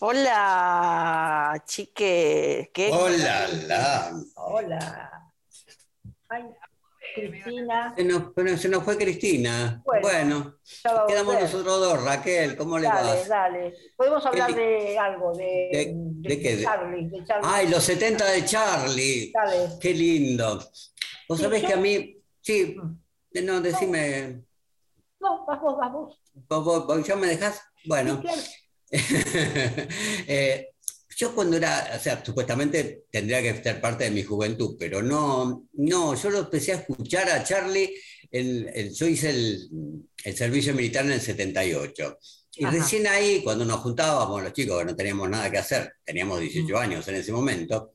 [0.00, 2.70] Hola, chique.
[2.72, 2.90] ¿Qué?
[2.92, 4.12] Hola, la.
[4.36, 5.32] Hola.
[6.28, 6.44] Ay,
[7.14, 7.94] Cristina.
[7.96, 9.82] Se nos, bueno, se nos fue Cristina.
[10.00, 10.58] Bueno,
[11.08, 12.04] quedamos nosotros dos.
[12.04, 13.28] Raquel, ¿cómo le Dale, vas?
[13.28, 13.74] dale.
[13.96, 15.92] Podemos hablar de algo, de, ¿De-
[16.28, 16.56] de qué?
[16.56, 17.48] De- Charlie, de Charlie.
[17.52, 19.32] Ay, los 70 de Charlie.
[19.34, 19.68] Dale.
[19.80, 20.58] Qué lindo.
[21.28, 22.16] Vos Sí, sabés yo- que a mí.
[22.40, 23.44] Sí, Mm.
[23.44, 24.42] no, decime.
[25.20, 26.22] No, vas vos, vas vos.
[26.48, 27.60] ¿Vos, vos- vos ya me dejás?
[27.84, 28.16] Bueno.
[28.16, 28.42] Sí, claro.
[30.26, 30.70] Eh,
[31.16, 35.64] yo cuando era, o sea, supuestamente tendría que ser parte de mi juventud, pero no,
[35.72, 37.92] no, yo lo empecé a escuchar a Charlie,
[38.30, 39.68] yo hice el,
[40.24, 42.18] el servicio militar en el 78.
[42.54, 42.76] Y Ajá.
[42.76, 46.78] recién ahí, cuando nos juntábamos los chicos, que no teníamos nada que hacer, teníamos 18
[46.78, 47.94] años en ese momento,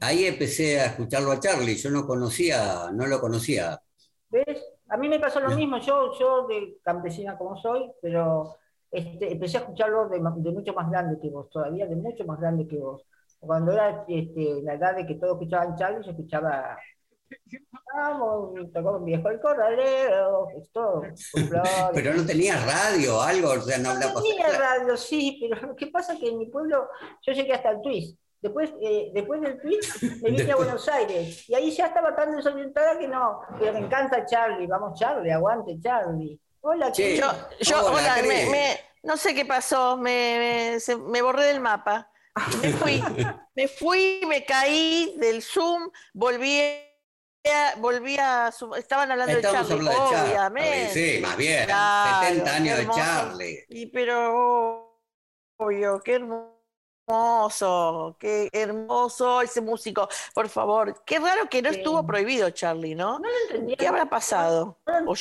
[0.00, 3.80] ahí empecé a escucharlo a Charlie, yo no conocía, no lo conocía.
[4.28, 4.62] ¿Ves?
[4.88, 5.78] A mí me pasó lo mismo.
[5.78, 8.56] Yo, yo de campesina como soy, pero
[8.92, 12.38] este, empecé a escucharlo de, de mucho más grande que vos, todavía de mucho más
[12.38, 13.02] grande que vos.
[13.40, 16.78] Cuando era este, la edad de que todos escuchaban Charlie, yo escuchaba.
[17.94, 21.02] Vamos, tocó un viejo el corralero, es todo.
[21.32, 21.68] folclore.
[21.94, 24.20] Pero no tenía radio o algo, o sea, no hablaba.
[24.22, 26.88] Tenía radio, sí, pero lo que pasa es que en mi pueblo
[27.22, 28.18] yo llegué hasta el twist.
[28.40, 30.56] Después, eh, después del twist me vine a Después.
[30.56, 33.40] Buenos Aires y ahí ya estaba tan desorientada que no.
[33.58, 36.40] Pero me encanta Charlie, vamos Charlie, aguante Charlie.
[36.60, 37.16] Hola, Sí.
[37.18, 37.26] Yo,
[37.60, 42.10] yo Hola, hola, me- me- no sé qué pasó, me, me- me borré del mapa.
[42.62, 43.02] Me fui,
[43.54, 46.60] me fui, me caí del Zoom, volví
[47.44, 50.30] a, volví a su- estaban hablando Estamos de Charlie, hablando de Charlie.
[50.32, 50.94] obviamente.
[51.16, 51.64] Sí, más bien.
[51.66, 52.88] Claro, 70 años de.
[52.88, 53.64] Charlie.
[53.68, 54.98] Y pero
[55.58, 56.61] obvio, qué hermoso,
[58.18, 61.02] qué hermoso ese músico, por favor.
[61.04, 61.76] Qué raro que no Sí.
[61.78, 63.18] estuvo prohibido Charlie, ¿no?
[63.18, 63.76] No lo entendía.
[63.76, 64.78] ¿Qué habrá pasado?
[64.86, 65.14] No O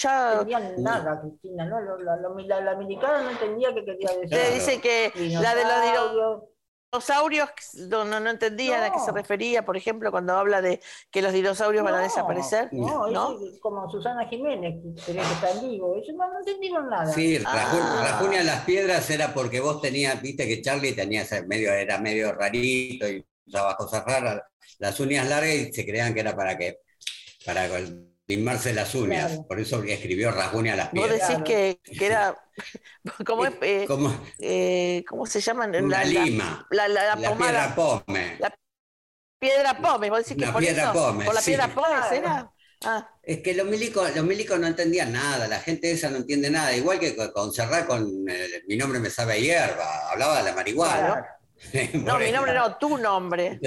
[0.46, 1.66] ya entendía nada, Cristina.
[1.66, 4.30] No, la, la militar no entendía qué quería decir.
[4.30, 4.54] Claro.
[4.54, 5.12] dice que
[5.42, 5.64] la de
[6.16, 6.44] los
[6.92, 7.50] Dinosaurios.
[7.74, 11.22] dinosaurios no, no, no entendían a qué se refería, por ejemplo, cuando habla de que
[11.22, 12.68] los dinosaurios van a desaparecer.
[12.74, 13.40] No, ¿No?
[13.42, 15.96] es como Susana Jiménez, que tenía que estar vivo.
[15.96, 17.14] Eso no, no entendieron nada.
[17.14, 18.20] Sí, Ah.
[18.44, 23.08] Las piedras era porque vos tenías, viste que Charlie tenía ese medio, era medio rarito
[23.08, 24.42] y usaba cosas raras,
[24.80, 26.80] las uñas largas y se creían que era para que,
[27.46, 27.68] para
[28.36, 29.28] limarse las uñas.
[29.32, 29.48] Claro.
[29.48, 31.20] Por eso escribió Rajunia las Vos piedras.
[31.20, 31.44] decís Claro.
[31.44, 32.38] que, que era,
[33.26, 35.76] ¿cómo, es, eh, Como eh, ¿cómo se llaman?
[35.76, 38.38] una La- lima, La, la- la la pomada- piedra pome.
[38.40, 38.56] la-
[39.40, 41.52] piedra pómez, vos decís que por piedra eso, pómez, por la sí.
[41.52, 42.16] piedra Claro.
[42.16, 42.52] era.
[42.84, 46.50] Ah, Es que los milicos, los milicos no entendían nada, la gente esa no entiende
[46.50, 50.38] nada, igual que con, con Serrat con eh, mi nombre me sabe a hierba, hablaba
[50.40, 51.26] de la marihuana.
[51.94, 53.60] no, mi nombre no, tu nombre,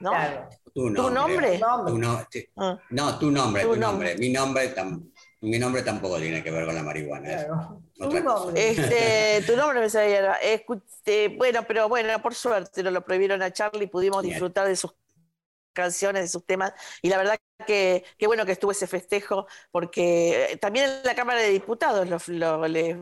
[0.00, 0.10] ¿no?
[0.10, 0.48] Claro.
[0.74, 1.60] Tu ¿Tu nombre?
[1.86, 2.46] Tu no- sí.
[2.56, 4.10] Ah, No, tu nombre, Tu tu, nombre.
[4.10, 4.18] nombre.
[4.18, 5.10] Mi nombre, tam-
[5.42, 7.28] mi nombre tampoco tiene que ver con la marihuana.
[7.32, 7.46] ¿eh?
[7.46, 7.80] Claro.
[7.96, 8.70] Tu nombre.
[8.70, 10.36] Este, tu nombre me sabía.
[10.42, 10.64] Eh,
[11.36, 14.34] bueno, pero bueno, por suerte no lo prohibieron a Charlie, pudimos Bien.
[14.34, 14.92] disfrutar de sus
[15.72, 16.72] canciones, de sus temas,
[17.02, 21.40] y la verdad que qué bueno que estuvo ese festejo, porque también en la Cámara
[21.40, 22.96] de Diputados lo, lo- le,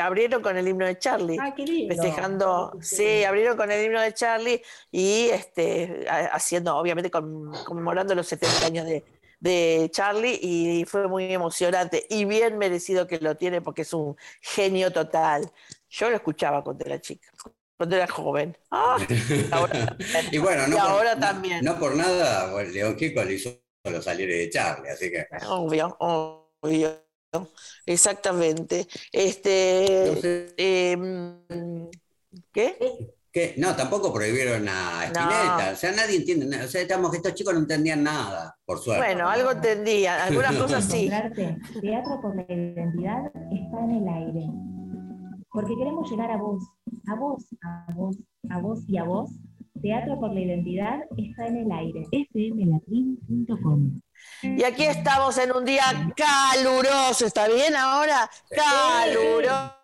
[0.00, 1.38] abrieron con el himno de Charlie.
[1.40, 1.94] Ah, qué lindo.
[1.94, 7.52] festejando, Qué sí, abrieron con el himno de Charlie y este, ha- haciendo, obviamente, con-
[7.64, 9.04] conmemorando los 70 años de,
[9.40, 14.16] de Charlie y fue muy emocionante y bien merecido que lo tiene porque es un
[14.40, 15.50] genio total.
[15.88, 17.30] Yo lo escuchaba cuando era chica,
[17.78, 18.56] cuando era joven.
[18.70, 18.98] Ah,
[19.52, 19.96] ahora,
[20.30, 21.64] Y bueno, no, Y por, ahora también.
[21.64, 25.26] no por nada, bueno, León Chico le hizo los salieres de Charlie, así que.
[25.46, 27.08] obvio, obvio.
[27.86, 28.86] Exactamente.
[29.12, 31.88] Este, Entonces, em,
[32.52, 32.76] ¿Qué?
[33.32, 33.54] ¿qué?
[33.56, 36.64] No, tampoco prohibieron a Spinetta, o sea, nadie entiende nada.
[36.64, 39.04] O sea, estamos que estos chicos no entendían nada, por suerte.
[39.04, 41.10] Bueno, algo entendía, algunas cosas sí.
[41.80, 44.77] Teatro por la identidad está en el aire.
[45.50, 46.62] Porque queremos llegar a vos,
[47.08, 48.16] a vos, a vos,
[48.50, 49.30] a vos y a vos.
[49.80, 52.04] Teatro por la identidad está en el aire.
[52.10, 54.00] fmlatrin.com
[54.42, 55.84] Y aquí estamos en un día
[56.16, 58.28] caluroso, ¿está bien ahora?
[58.50, 59.74] Caluroso.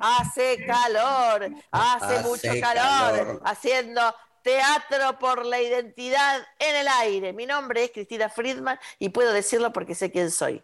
[0.00, 3.42] Hace calor, hace, Hace mucho calor, calor.
[3.44, 4.00] haciendo
[4.42, 7.32] teatro por la identidad en el aire.
[7.32, 10.62] Mi nombre es Cristina Friedman y puedo decirlo porque sé quién soy.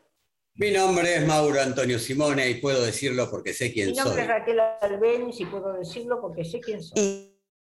[0.54, 4.22] Mi nombre es Mauro Antonio Simone y puedo decirlo porque sé quién Mi nombre soy.
[4.22, 7.02] es Raquel Albeniz y puedo decirlo porque sé quién soy.
[7.02, 7.31] ¿Y,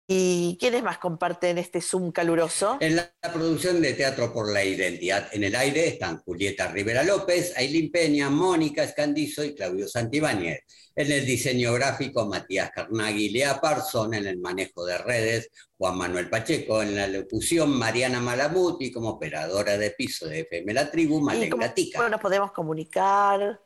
[0.07, 2.77] y quiénes más comparten este Zoom caluroso?
[2.79, 7.53] En la producción de Teatro por la Identidad en el aire están Julieta Rivera López,
[7.57, 10.59] Ailín Peña, Mónica Escandizo y Claudio Santibáñez.
[10.97, 14.13] En el diseño gráfico, Matías Carnaghi y Lea Parson.
[14.13, 16.81] En el manejo de redes, Juan Manuel Pacheco.
[16.81, 18.81] En la locución, Mariana Malamut.
[18.81, 21.97] Y como operadora de piso de FM La Tribu, ¿Y Malén cómo, Gatica.
[21.99, 23.59] cómo nos podemos comunicar?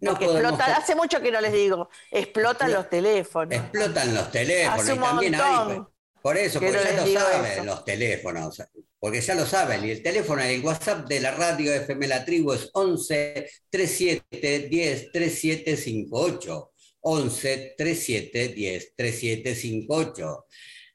[0.00, 3.54] No hace mucho que no les digo, explotan los teléfonos.
[3.54, 4.88] Explotan los teléfonos.
[4.88, 5.80] y también hay,
[6.26, 8.62] por eso, porque ya lo saben los teléfonos,
[8.98, 9.84] porque ya lo saben.
[9.84, 15.12] Y el teléfono, el WhatsApp de la radio FM La Tribu es 11 37 10
[15.12, 16.72] 3758.
[17.02, 20.46] 11 37 10 3758.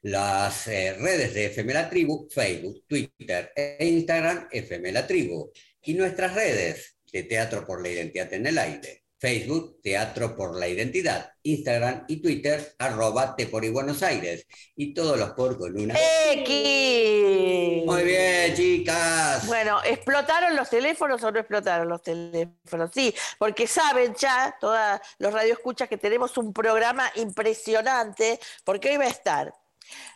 [0.02, 5.50] Las eh, redes de FM La Tribu, Facebook, Twitter e Instagram, FM La Tribu.
[5.84, 9.02] Y nuestras redes de Teatro por la Identidad en el Aire.
[9.22, 14.44] Facebook, Teatro por la Identidad, Instagram y Twitter, arroba Te por y Buenos Aires.
[14.74, 15.94] Y todos los por con una.
[16.32, 17.84] ¡X!
[17.86, 19.46] Muy bien, chicas.
[19.46, 22.90] Bueno, ¿explotaron los teléfonos o no explotaron los teléfonos?
[22.92, 29.04] Sí, porque saben ya, todos los radioescuchas, que tenemos un programa impresionante, porque hoy va
[29.04, 29.54] a estar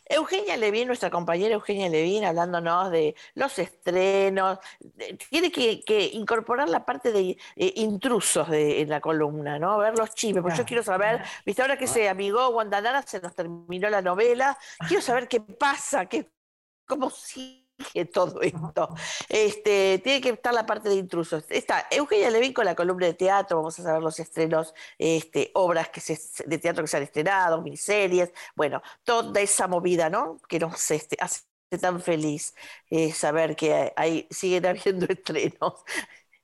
[0.05, 4.59] Eugenia Levín, nuestra compañera Eugenia Levín, hablándonos de los estrenos,
[5.31, 9.79] tiene que, incorporar la parte de eh, intrusos de, en la columna, ¿no?
[9.79, 13.35] Ver los chismes, porque yo quiero saber, viste, ahora que se amigó Guandanara, se nos
[13.35, 16.31] terminó la novela, quiero saber qué pasa, qué,
[16.87, 17.11] cómo
[17.93, 18.95] si todo esto.
[19.29, 21.45] Este, tiene que estar la parte de intrusos.
[21.49, 25.89] Está Eugenia Levin con la columna de teatro, vamos a saber los estrenos, este, obras
[25.91, 30.39] que se, de teatro que se han estrenado, miniseries, bueno, toda esa movida, ¿no?
[30.49, 31.43] Que nos este, hace
[31.81, 32.55] tan feliz
[32.91, 35.75] eh, saber que hay, siguen habiendo estrenos.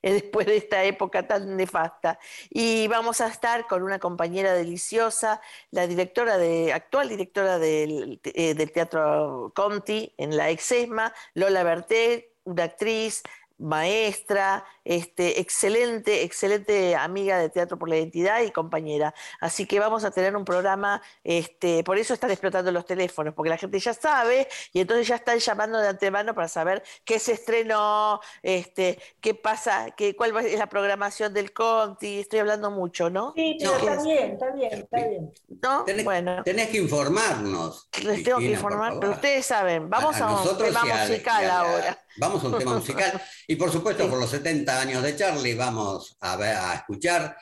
[0.11, 2.19] Después de esta época tan nefasta.
[2.49, 5.41] Y vamos a estar con una compañera deliciosa,
[5.71, 12.33] la directora de, actual directora del, eh, del Teatro Conti en la Exesma, Lola Berté,
[12.43, 13.23] una actriz,
[13.57, 19.13] maestra, este, excelente, excelente amiga de Teatro por la Identidad y compañera.
[19.39, 23.49] Así que vamos a tener un programa, este, por eso están explotando los teléfonos, porque
[23.49, 27.33] la gente ya sabe y entonces ya están llamando de antemano para saber qué se
[27.33, 32.19] estrenó, este, qué pasa, qué, cuál es la programación del Conti.
[32.19, 33.33] Estoy hablando mucho, ¿no?
[33.35, 35.33] Sí, pero está bien, está bien, está bien.
[35.61, 35.83] ¿No?
[35.83, 36.43] Tenés, bueno.
[36.43, 37.89] tenés que informarnos.
[38.03, 41.99] Les tengo que informar, pero ustedes saben, vamos a, un tema musical ahora.
[42.17, 43.21] Vamos a un tema musical.
[43.47, 47.37] Y por supuesto, por los 70 años de Charlie, vamos a, ver, a escuchar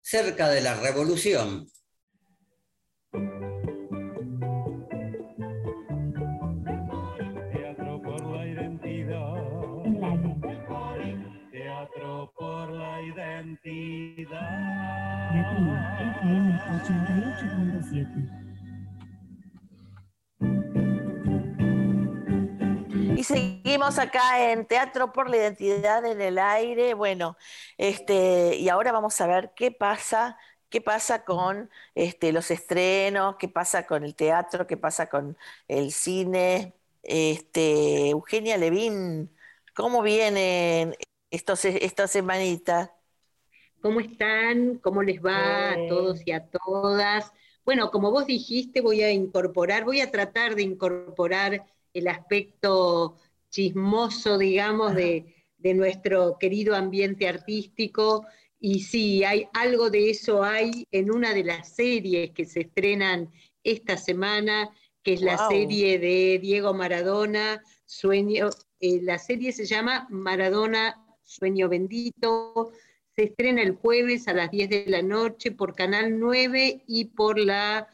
[0.00, 1.68] Cerca de la Revolución.
[7.52, 9.34] Teatro por la identidad.
[11.52, 14.32] Teatro por la identidad.
[15.32, 18.41] FM 88.7.
[23.22, 26.94] Y seguimos acá en Teatro por la Identidad en el Aire.
[26.94, 27.36] Bueno,
[27.78, 30.36] este, y ahora vamos a ver qué pasa,
[30.70, 35.38] qué pasa con este, los estrenos, qué pasa con el teatro, qué pasa con
[35.68, 36.74] el cine.
[37.04, 39.30] Este, Eugenia Levín,
[39.72, 40.96] ¿cómo vienen
[41.30, 42.92] estos, esta semanita?
[43.82, 44.78] ¿Cómo están?
[44.78, 47.30] ¿Cómo les va a todos y a todas?
[47.64, 51.64] Bueno, como vos dijiste, voy a incorporar, voy a tratar de incorporar
[51.94, 53.18] el aspecto
[53.50, 58.26] chismoso, digamos, de, nuestro querido ambiente artístico.
[58.58, 63.30] Y sí, hay algo de eso hay en una de las series que se estrenan
[63.62, 64.70] esta semana,
[65.04, 68.50] que es la serie de Diego Maradona, Sueño,
[68.80, 72.72] eh, la serie se llama Maradona, Sueño Bendito,
[73.14, 77.38] se estrena el jueves a las 10 de la noche por Canal 9 y por
[77.38, 77.88] la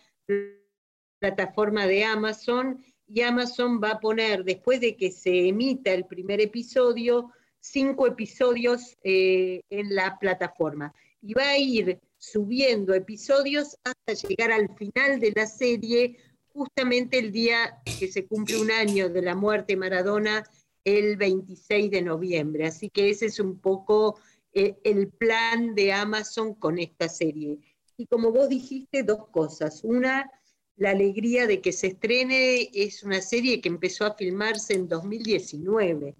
[1.18, 6.40] plataforma de Amazon y Amazon va a poner, después de que se emita el primer
[6.40, 10.94] episodio, cinco episodios eh, en la plataforma.
[11.22, 16.18] Y va a ir subiendo episodios hasta llegar al final de la serie,
[16.52, 20.44] justamente el día que se cumple un año de la muerte de Maradona,
[20.84, 22.66] el 26 de noviembre.
[22.66, 24.20] Así que ese es un poco
[24.52, 27.58] eh, el plan de Amazon con esta serie.
[27.96, 29.82] Y como vos dijiste, dos cosas.
[29.82, 30.30] Una,
[30.78, 32.70] la alegría de que se estrene.
[32.72, 36.14] Es una serie que empezó a filmarse en 2019,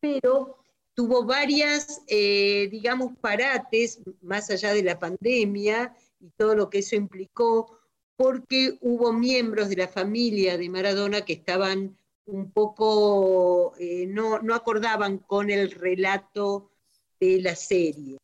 [0.00, 0.58] pero
[0.94, 6.96] tuvo varias, eh, digamos, parates más allá de la pandemia y todo lo que eso
[6.96, 7.78] implicó,
[8.16, 14.54] porque hubo miembros de la familia de Maradona que estaban un poco, eh, no, no,
[14.54, 16.70] acordaban con el relato
[17.18, 18.18] de la serie.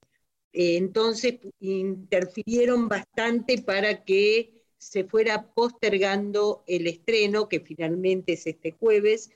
[0.52, 8.72] Eh, entonces interfirieron bastante para que se fuera postergando el estreno, que finalmente es este
[8.72, 9.30] jueves,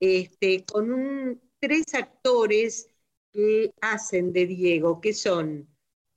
[0.00, 2.88] este, con tres actores
[3.32, 5.68] que hacen de Diego, que son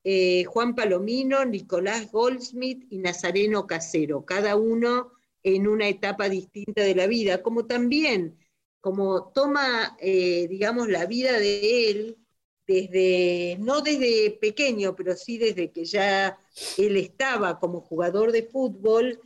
[0.04, 5.12] eh, Juan Palomino, Nicolás Goldsmith y Nazareno Casero, cada uno
[5.44, 8.38] en una etapa distinta de la vida, como también,
[8.80, 12.21] como toma, eh, digamos, la vida de él
[12.68, 16.38] desde, no desde pequeño, pero sí desde que ya
[16.78, 19.20] él estaba como jugador de fútbol,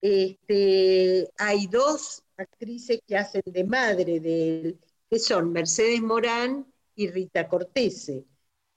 [0.00, 7.08] este, hay dos actrices que hacen de madre de él, que son Mercedes Morán y
[7.08, 8.24] Rita Cortese.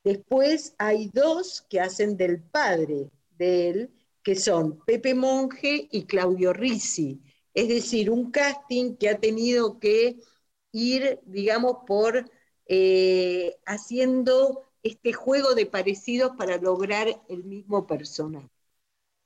[0.04, 3.92] Después hay dos que hacen del padre de él,
[4.22, 7.22] que son Pepe Monge y Claudio Risi.
[7.54, 10.18] Es decir, un casting que ha tenido que
[10.72, 12.30] ir, digamos, por
[12.68, 18.50] eh, haciendo este juego de parecidos para lograr el mismo personaje.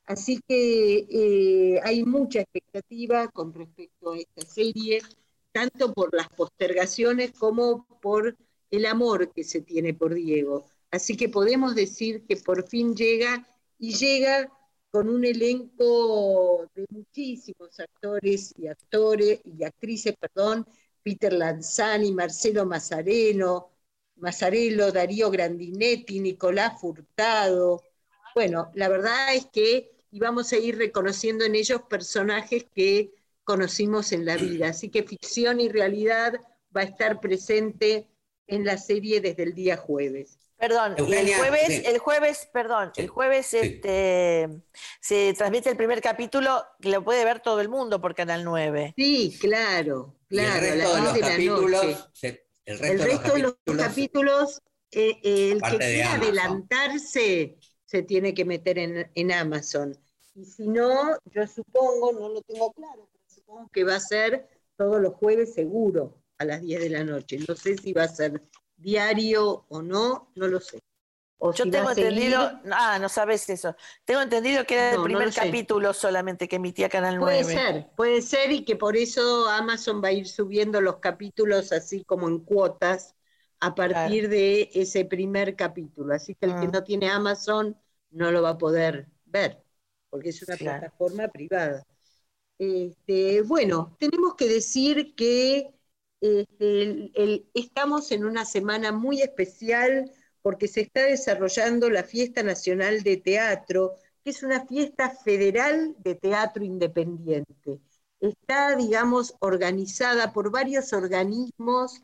[0.05, 5.01] Así que eh, hay mucha expectativa con respecto a esta serie,
[5.51, 8.37] tanto por las postergaciones como por
[8.71, 10.65] el amor que se tiene por Diego.
[10.91, 13.45] Así que podemos decir que por fin llega
[13.79, 14.49] y llega
[14.91, 20.65] con un elenco de muchísimos actores y actores y actrices, perdón,
[21.07, 23.69] Peter Lanzani, Marcelo Mazzareno,
[24.17, 27.81] Mazzarello, Darío Grandinetti, Nicolás Furtado.
[28.35, 33.13] Bueno, la verdad es que íbamos a ir reconociendo en ellos personajes que
[33.45, 34.67] conocimos en la vida.
[34.67, 36.41] Así que ficción y realidad
[36.75, 38.09] va a estar presente
[38.45, 40.37] en la serie desde el día jueves.
[40.57, 44.49] Perdón, el jueves, el jueves, perdón, el jueves este,
[44.99, 48.95] se transmite el primer capítulo, que lo puede ver todo el mundo por Canal 9.
[48.97, 50.65] Sí, claro, claro.
[50.65, 52.09] el resto de los capítulos,
[52.65, 59.09] el resto, de los capítulos, eh, el que quiera adelantarse se tiene que meter en,
[59.13, 59.97] en, Amazon.
[60.35, 64.47] Y si no, yo supongo, no lo tengo claro, pero supongo que va a ser
[64.75, 67.39] todos los jueves seguro a las 10 de la noche.
[67.47, 68.43] No sé si va a ser
[68.75, 70.79] diario o no, no lo sé.
[71.39, 73.75] Yo tengo entendido, ah, no sabes eso.
[74.05, 77.43] Tengo entendido que era el primer capítulo solamente que emitía Canal 9.
[77.43, 81.71] Puede ser, puede ser y que por eso Amazon va a ir subiendo los capítulos
[81.71, 83.15] así como en cuotas
[83.59, 86.13] a partir de ese primer capítulo.
[86.13, 86.71] Así que el que ah.
[86.73, 87.77] no tiene Amazon
[88.09, 89.63] no lo va a poder ver,
[90.09, 91.85] porque es una plataforma privada.
[92.57, 95.71] Este, bueno, tenemos que decir que
[96.19, 100.11] este, estamos en una semana muy especial
[100.47, 106.15] porque se está desarrollando la Fiesta Nacional de Teatro, que es una fiesta federal de
[106.15, 107.81] teatro independiente.
[108.21, 112.01] Está, digamos, organizada por varios organismos,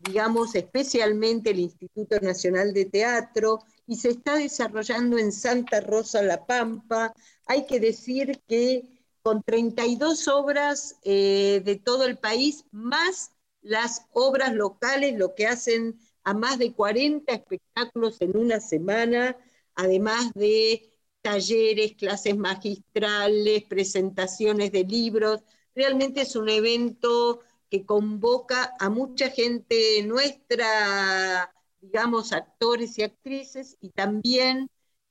[0.00, 6.44] digamos, especialmente el Instituto Nacional de Teatro, y se está desarrollando en Santa Rosa La
[6.44, 7.14] Pampa.
[7.46, 8.82] Hay que decir que
[9.22, 13.30] con 32 obras eh, de todo el país, más
[13.62, 15.98] las obras locales, lo que hacen
[16.28, 19.34] a más de 40 espectáculos en una semana,
[19.74, 20.90] además de
[21.22, 25.40] talleres, clases magistrales, presentaciones de libros.
[25.74, 33.88] Realmente es un evento que convoca a mucha gente nuestra, digamos, actores y actrices, y
[33.88, 34.68] también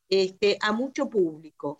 [0.10, 1.78] este, a mucho público.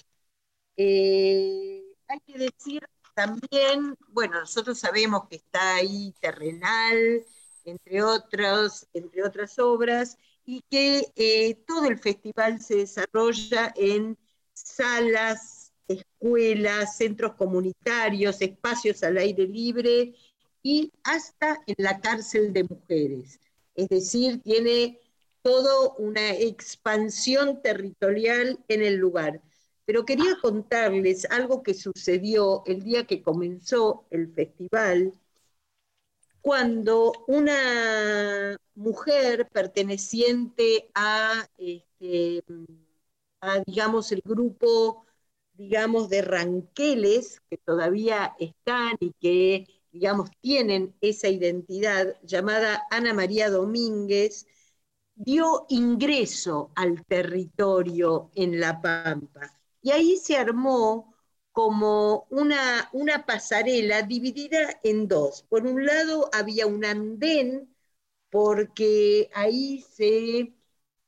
[0.76, 7.24] Eh, hay que decir también, bueno, nosotros sabemos que está ahí Terrenal,
[7.68, 14.18] entre, otros, entre otras obras, y que eh, todo el festival se desarrolla en
[14.54, 20.16] salas, escuelas, centros comunitarios, espacios al aire libre
[20.64, 23.40] y hasta en la cárcel de mujeres.
[23.76, 25.00] Es decir, tiene
[25.42, 29.42] toda una expansión territorial en el lugar.
[29.86, 35.14] Pero quería contarles algo que sucedió el día que comenzó el festival,
[36.48, 42.42] cuando una mujer perteneciente a, este,
[43.66, 45.06] digamos, el grupo,
[45.52, 53.50] digamos, de ranqueles que todavía están y que, digamos, tienen esa identidad, llamada Ana María
[53.50, 54.48] Domínguez,
[55.16, 59.52] dio ingreso al territorio en La Pampa.
[59.82, 61.14] Y ahí se armó
[61.58, 65.42] como una, una pasarela dividida en dos.
[65.50, 67.76] Por un lado había un andén,
[68.30, 70.54] porque ahí se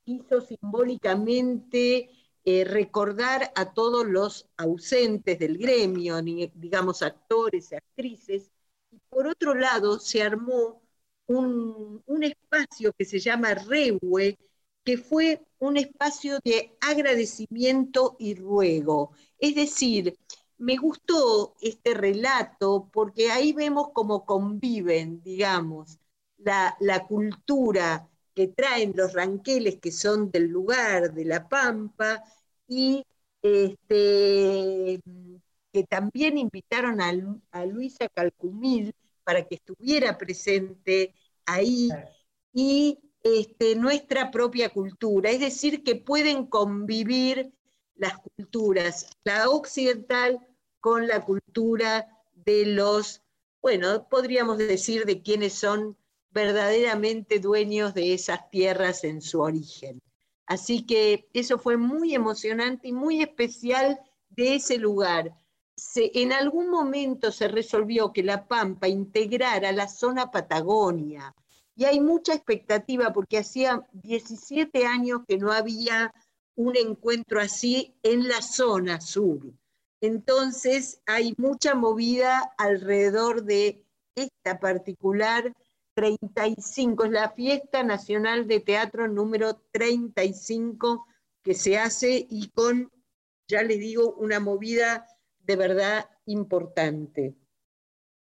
[0.05, 2.09] hizo simbólicamente
[2.45, 8.51] eh, recordar a todos los ausentes del gremio, digamos actores y actrices,
[8.91, 10.81] y por otro lado se armó
[11.27, 14.37] un, un espacio que se llama Rewe,
[14.83, 19.11] que fue un espacio de agradecimiento y ruego.
[19.37, 20.17] Es decir,
[20.59, 25.99] me gustó este relato porque ahí vemos cómo conviven, digamos,
[26.37, 26.75] la,
[27.07, 32.23] cultura que traen los ranqueles que son del lugar, de La Pampa,
[32.67, 33.05] y
[33.41, 35.01] este,
[35.71, 37.11] que también invitaron a,
[37.51, 41.89] a Luisa Calcumil para que estuviera presente ahí,
[42.53, 47.53] y este, nuestra propia cultura, es decir, que pueden convivir
[47.95, 50.39] las culturas, la occidental
[50.79, 53.21] con la cultura de los,
[53.61, 55.97] bueno, podríamos decir de quienes son
[56.31, 60.01] verdaderamente dueños de esas tierras en su origen.
[60.45, 65.35] Así que eso fue muy emocionante y muy especial de ese lugar.
[65.95, 71.33] en algún momento se resolvió que La Pampa integrara la zona Patagonia,
[71.79, 76.13] y hay mucha expectativa porque hacía 17 años que no había
[76.55, 79.53] un encuentro así en la zona sur.
[80.01, 83.83] Entonces hay mucha movida alrededor de
[84.15, 85.53] esta particular
[85.93, 91.05] 35, es la fiesta nacional de teatro número 35
[91.43, 92.91] que se hace y con,
[93.47, 95.05] ya les digo, una movida
[95.39, 97.35] de verdad importante.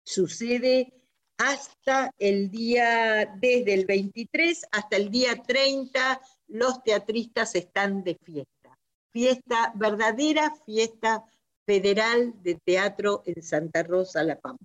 [0.05, 0.93] Sucede
[1.37, 8.77] hasta el día, desde el 23 hasta el día 30, los teatristas están de fiesta.
[9.11, 11.25] Fiesta, verdadera fiesta
[11.69, 14.65] federal de teatro en Santa Rosa, La Pampa.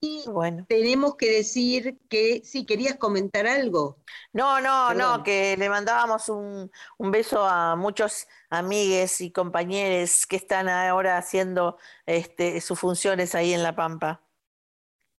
[0.00, 0.66] Y bueno.
[0.68, 3.96] tenemos que decir que, si querías comentar algo.
[4.34, 10.36] No, no, no, que le mandábamos un, un, beso a muchos amigues y compañeros que
[10.36, 14.22] están ahora haciendo este, sus funciones ahí en La Pampa.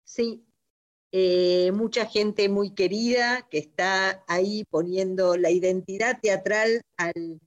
[0.05, 0.45] Sí,
[1.13, 7.41] eh, mucha gente muy querida que está ahí poniendo la identidad teatral al,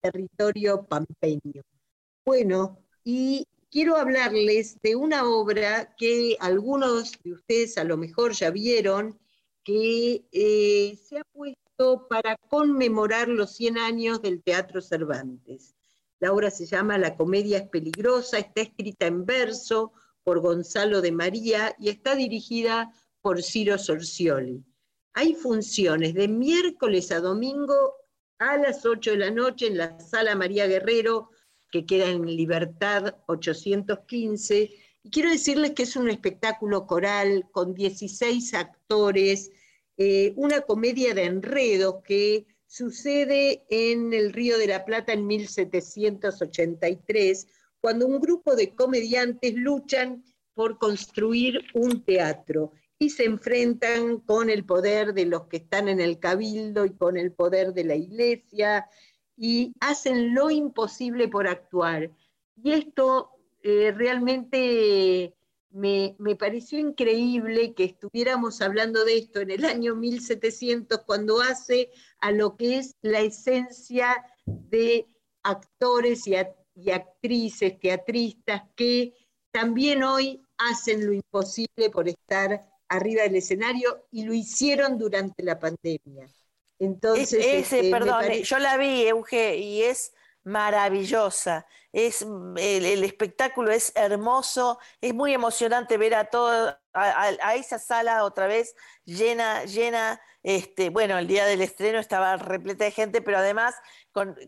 [0.00, 1.62] territorio pampeño.
[2.26, 8.50] Bueno, y quiero hablarles de una obra que algunos de ustedes a lo mejor ya
[8.50, 9.16] vieron,
[9.62, 15.76] que eh, se ha puesto para conmemorar los 100 años del Teatro Cervantes.
[16.18, 19.92] La obra se llama La comedia es peligrosa, está escrita en verso,
[20.24, 24.64] por Gonzalo de María y está dirigida por Ciro Sorcioli.
[25.12, 27.94] Hay funciones de miércoles a domingo
[28.40, 31.30] a las 8 de la noche en la Sala María Guerrero,
[31.70, 34.70] que queda en Libertad 815.
[35.02, 39.50] Y quiero decirles que es un espectáculo coral con 16 actores,
[39.96, 47.46] eh, una comedia de enredos que sucede en el Río de la Plata en 1783,
[47.80, 54.64] cuando un grupo de comediantes luchan por construir un teatro y se enfrentan con el
[54.64, 58.88] poder de los que están en el cabildo y con el poder de la iglesia
[59.36, 62.10] y hacen lo imposible por actuar.
[62.62, 63.30] Y esto
[63.62, 65.34] eh, realmente
[65.70, 71.90] me, me, pareció increíble que estuviéramos hablando de esto en el año 1700, cuando hace
[72.20, 75.06] a lo que es la esencia de
[75.42, 76.34] actores y,
[76.74, 79.12] y actrices, teatristas, que
[79.50, 85.58] también hoy hacen lo imposible por estar arriba del escenario y lo hicieron durante la
[85.58, 86.28] pandemia.
[86.78, 90.12] Entonces, ese, este, perdón, yo la vi, Euge, y es
[90.46, 91.66] maravillosa.
[91.92, 98.46] Es, el, espectáculo es hermoso, es muy emocionante ver a todo, a, esa sala otra
[98.46, 100.20] vez llena, llena.
[100.44, 103.74] Este, bueno, el día del estreno estaba repleta de gente, pero además,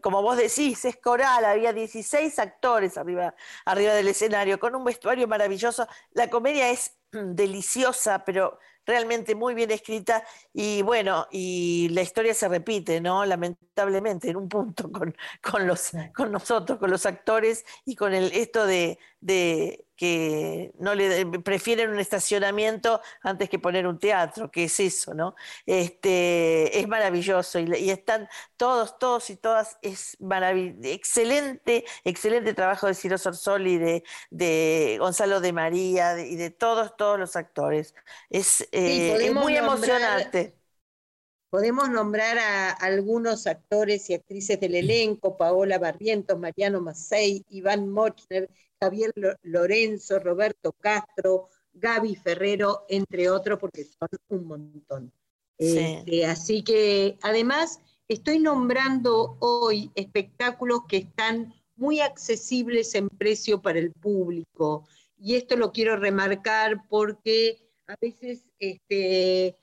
[0.01, 5.27] como vos decís, es coral, había 16 actores arriba, arriba del escenario, con un vestuario
[5.27, 5.89] maravilloso.
[6.13, 10.25] La comedia es deliciosa, pero realmente muy bien escrita
[10.55, 13.25] y bueno, y la historia se repite, ¿no?
[13.27, 18.33] Lamentablemente, en un punto con, con los, con nosotros, con los actores y con el,
[18.33, 24.65] esto de, de que no le prefieren un estacionamiento antes que poner un teatro, que
[24.65, 25.35] es eso, ¿no?
[25.67, 30.17] Este, es maravilloso y, están todos, todos y todas, es
[30.85, 36.97] excelente, excelente trabajo de Ciro Sorsoli y de, de Gonzalo de María y de todos,
[36.97, 37.97] todos los actores.
[38.31, 40.58] Es, eh, muy emocionante.
[41.51, 48.51] Podemos nombrar a algunos actores y actrices del elenco, Paola Barrientos, Mariano Macei, Iván Mochner,
[48.81, 55.13] Javier Lorenzo, Roberto Castro, Gaby Ferrero, entre otros, porque son un montón.
[55.57, 63.79] Este, así que además estoy nombrando hoy espectáculos que están muy accesibles en precio para
[63.79, 64.87] el público.
[65.17, 69.57] Y esto lo quiero remarcar porque a veces este,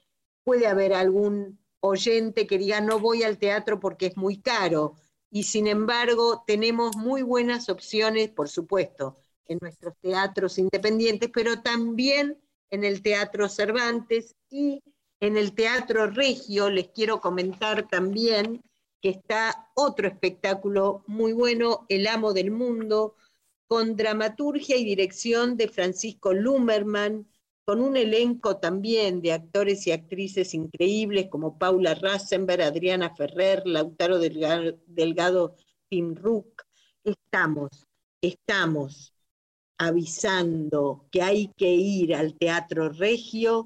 [0.43, 4.95] puede haber algún oyente que diga no voy al teatro porque es muy caro.
[5.31, 9.17] Y sin embargo, tenemos muy buenas opciones, por supuesto,
[9.47, 12.37] en nuestros teatros independientes, pero también
[12.69, 14.81] en el Teatro Cervantes y
[15.19, 16.69] en el Teatro Regio.
[16.69, 18.61] Les quiero comentar también
[19.01, 23.15] que está otro espectáculo muy bueno, El Amo del Mundo,
[23.67, 27.27] con dramaturgia y dirección de Francisco Lumerman,
[27.65, 34.19] con un elenco también de actores y actrices increíbles como Paula Rassenberg, Adriana Ferrer, Lautaro
[34.19, 35.55] Delgado, Delgado
[35.89, 36.61] Tim Rook.
[37.03, 37.87] Estamos,
[38.21, 39.15] estamos
[39.79, 43.65] avisando que hay que ir al Teatro Regio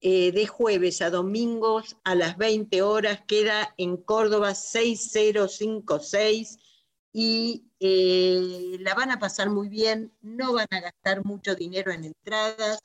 [0.00, 6.56] eh, de jueves a domingos a las 20 horas, queda en Córdoba 6056
[7.12, 12.04] y eh, la van a pasar muy bien, no van a gastar mucho dinero en
[12.04, 12.80] entradas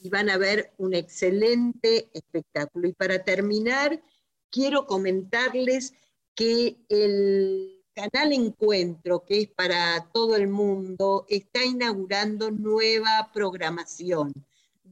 [0.00, 2.88] y van a ver un excelente espectáculo.
[2.88, 4.02] Y para terminar,
[4.50, 5.94] quiero comentarles
[6.34, 14.32] que el canal Encuentro, que es para todo el mundo, está inaugurando nueva programación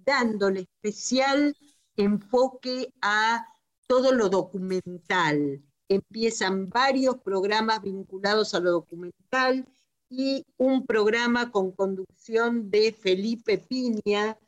[0.09, 1.55] dándole especial
[1.97, 3.47] enfoque a
[3.87, 5.63] todo lo documental.
[5.89, 9.67] Empiezan varios programas vinculados a lo documental
[10.09, 14.39] y un programa con conducción de Felipe Piña,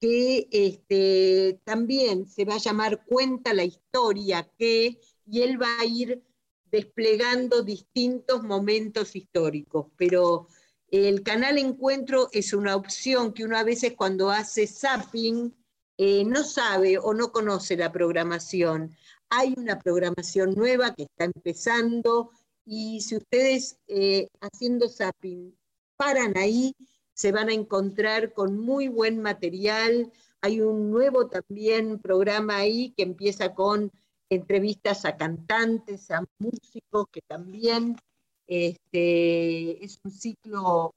[0.00, 5.84] que este, también se va a llamar Cuenta la historia que, y él va a
[5.84, 6.22] ir
[6.70, 10.48] desplegando distintos momentos históricos, pero
[10.90, 15.54] el canal Encuentro es una opción que uno a veces cuando hace zapping
[15.98, 18.96] eh, no sabe o no conoce la programación.
[19.28, 22.30] Hay una programación nueva que está empezando
[22.64, 25.54] y si ustedes eh, haciendo zapping
[25.96, 26.74] paran ahí,
[27.20, 30.10] se van a encontrar con muy buen material.
[30.40, 33.92] Hay un nuevo también programa ahí que empieza con
[34.30, 37.98] entrevistas a cantantes, a músicos que también
[38.46, 40.94] este, es un ciclo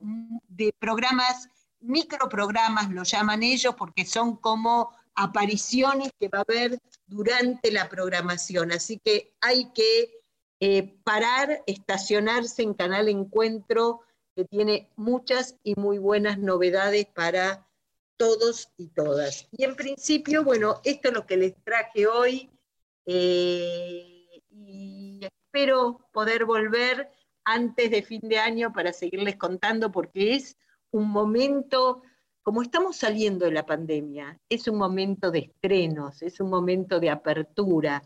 [0.47, 1.49] de programas,
[1.81, 8.71] microprogramas lo llaman ellos, porque son como apariciones que va a haber durante la programación.
[8.71, 10.21] Así que hay que
[10.61, 14.03] eh, parar, estacionarse en Canal Encuentro,
[14.35, 17.67] que tiene muchas y muy buenas novedades para
[18.17, 19.47] todos y todas.
[19.51, 22.49] Y en principio, bueno, esto es lo que les traje hoy
[23.05, 27.09] eh, y espero poder volver
[27.45, 30.57] antes de fin de año para seguirles contando, porque es
[30.91, 32.01] un momento,
[32.41, 37.09] como estamos saliendo de la pandemia, es un momento de estrenos, es un momento de
[37.09, 38.01] apertura,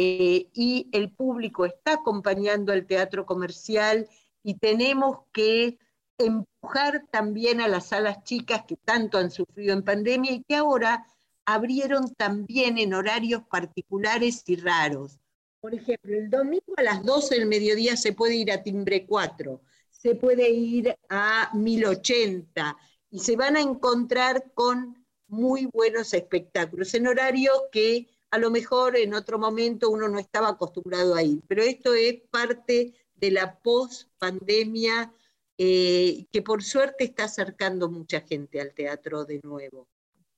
[0.00, 4.08] eh, y el público está acompañando al teatro comercial
[4.42, 5.78] y tenemos que
[6.18, 11.06] empujar también a las salas chicas que tanto han sufrido en pandemia y que ahora
[11.44, 15.18] abrieron también en horarios particulares y raros.
[15.60, 19.60] Por ejemplo, el domingo a las 12 del mediodía se puede ir a Timbre 4,
[19.90, 22.76] se puede ir a 1080
[23.10, 28.96] y se van a encontrar con muy buenos espectáculos en horario que a lo mejor
[28.96, 31.40] en otro momento uno no estaba acostumbrado a ir.
[31.48, 35.12] Pero esto es parte de la post-pandemia
[35.56, 39.88] eh, que por suerte está acercando mucha gente al teatro de nuevo.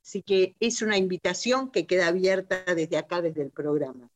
[0.02, 4.10] Así que es una invitación que queda abierta desde acá, desde el programa.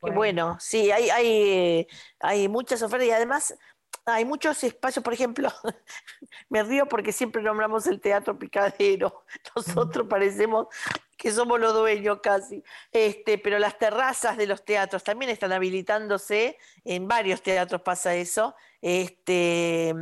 [0.00, 1.86] Bueno, sí, hay, hay,
[2.20, 3.54] hay muchas ofertas y además
[4.04, 5.50] hay muchos espacios, por ejemplo,
[6.48, 9.24] me río porque siempre nombramos el teatro picadero,
[9.56, 10.68] nosotros parecemos
[11.16, 16.58] que somos los dueños casi, este, pero las terrazas de los teatros también están habilitándose,
[16.84, 19.94] en varios teatros pasa eso, este,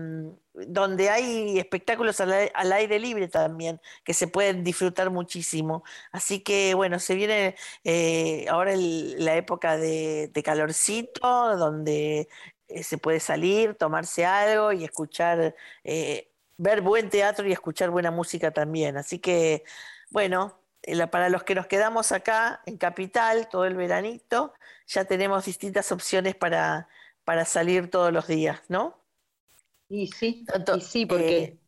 [0.52, 5.84] donde hay espectáculos al, aire libre también, que se pueden disfrutar muchísimo.
[6.12, 12.28] Así que bueno, se viene eh, ahora la época de, calorcito, donde
[12.68, 18.10] eh, se puede salir, tomarse algo y escuchar, eh, ver buen teatro y escuchar buena
[18.10, 18.96] música también.
[18.96, 19.64] Así que
[20.10, 20.63] bueno,
[21.10, 24.52] para los que nos quedamos acá en Capital todo el veranito,
[24.86, 26.88] ya tenemos distintas opciones para,
[27.24, 29.02] para salir todos los días, ¿no?
[29.88, 30.44] Y sí,
[30.80, 31.58] sí, porque eh,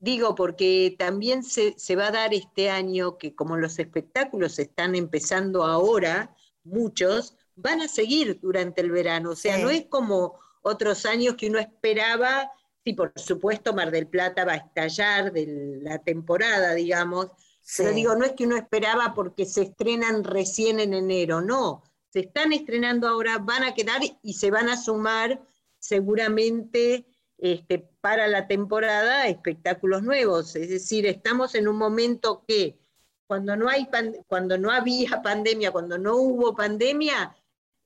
[0.00, 5.64] digo, porque también se, va a dar este año que como los espectáculos están empezando
[5.64, 9.30] ahora, muchos, van a seguir durante el verano.
[9.30, 12.50] O sea, no es como otros años que uno esperaba,
[12.84, 17.28] sí, por supuesto, Mar del Plata va a estallar de la temporada, digamos,
[17.76, 22.20] pero digo, no es que uno esperaba porque se estrenan recién en enero, no, se
[22.20, 25.40] están estrenando ahora, van a quedar y se van a sumar
[25.78, 27.06] seguramente
[27.38, 30.56] este, para la temporada espectáculos nuevos.
[30.56, 32.78] Es decir, estamos en un momento que
[33.26, 33.88] cuando no, hay
[34.26, 37.34] cuando no había pandemia, cuando no hubo pandemia,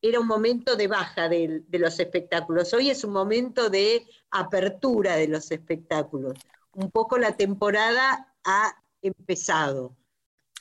[0.00, 2.74] era un momento de baja de, los espectáculos.
[2.74, 6.34] Hoy es un momento de apertura de los espectáculos.
[6.72, 9.96] Un poco la temporada ha empezado.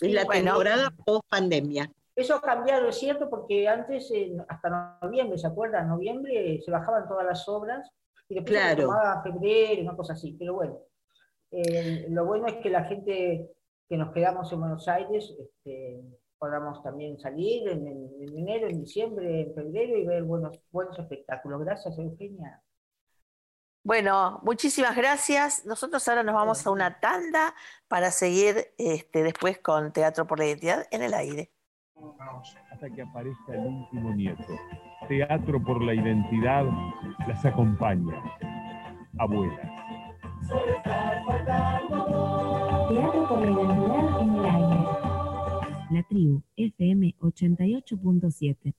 [0.02, 1.92] Es la temporada post pandemia.
[2.16, 4.12] Eso ha cambiado, es cierto, porque antes,
[4.48, 5.88] hasta noviembre, ¿se acuerdan?
[5.90, 7.90] Noviembre se bajaban todas las obras
[8.30, 10.80] y después se tomaba febrero, una cosa así, pero bueno.
[11.52, 13.50] eh, lo bueno es que la gente
[13.90, 16.02] que nos quedamos en Buenos Aires este,
[16.40, 21.62] podamos también salir en, en enero, en diciembre, en febrero y ver buenos, buenos espectáculos.
[21.62, 22.63] Gracias, Eugenia.
[23.84, 25.66] Bueno, muchísimas gracias.
[25.66, 27.54] Nosotros ahora nos vamos a una tanda
[27.90, 31.52] para seguir este, después con Teatro por la Identidad en el aire.
[32.72, 34.58] Hasta que aparezca el último nieto.
[35.10, 36.66] Teatro por la Identidad
[37.28, 38.14] las acompaña.
[39.20, 39.70] Abuelas.
[42.90, 45.04] Teatro por la Identidad en el aire.
[45.92, 48.74] La tribu FM 88.7.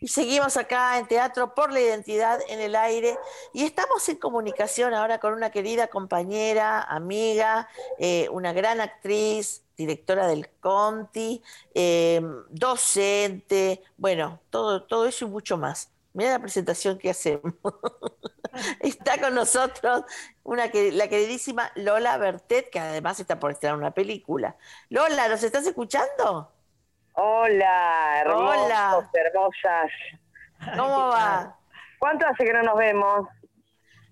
[0.00, 3.18] Y seguimos acá en Teatro por la Identidad en el aire
[3.52, 10.26] y estamos en comunicación ahora con una querida compañera, amiga, eh, una gran actriz, directora
[10.26, 11.42] del Conti,
[11.74, 15.90] eh, docente, bueno, todo, todo eso y mucho más.
[16.12, 17.54] Mira la presentación que hacemos.
[18.80, 20.04] está con nosotros
[20.42, 24.56] una que, la queridísima Lola Bertet, que además está por estrenar una película.
[24.90, 26.50] Lola, ¿nos estás escuchando?
[27.20, 29.10] Hola, hermosos, Hola.
[29.12, 29.90] hermosas.
[30.76, 31.58] ¿Cómo va?
[31.98, 33.26] ¿Cuánto hace que no nos vemos?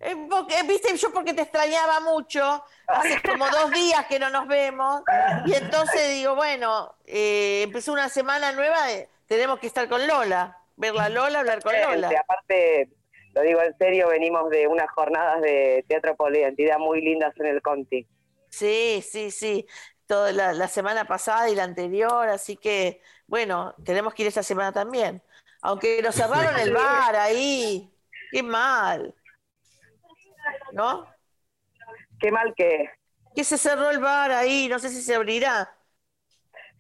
[0.01, 4.49] Eh, porque, Viste, yo porque te extrañaba mucho, hace como dos días que no nos
[4.49, 5.03] vemos,
[5.45, 8.79] y entonces digo, bueno, eh, empezó una semana nueva,
[9.29, 12.09] tenemos que estar con Lola, ver la Lola, hablar con Lola.
[12.09, 12.89] Aparte,
[13.35, 17.33] lo digo en serio, venimos de unas jornadas de teatro por la identidad muy lindas
[17.39, 18.05] en el Conti.
[18.51, 19.65] Sí, sí, sí,
[20.07, 24.43] toda la, la semana pasada y la anterior, así que, bueno, tenemos que ir esta
[24.43, 25.23] semana también.
[25.63, 27.93] Aunque nos cerraron el bar ahí,
[28.31, 29.15] qué mal,
[30.73, 31.07] ¿no?
[32.21, 32.91] Qué mal que.
[33.35, 35.77] Que se cerró el bar ahí, no sé si se abrirá.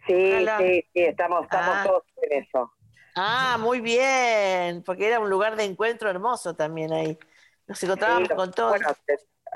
[0.06, 1.84] Sí, sí, sí, estamos, estamos Ah.
[1.84, 2.72] todos en eso.
[3.16, 7.18] Ah, muy bien, porque era un lugar de encuentro hermoso también ahí.
[7.66, 8.70] Nos encontrábamos Sí, con todos.
[8.70, 8.88] Bueno,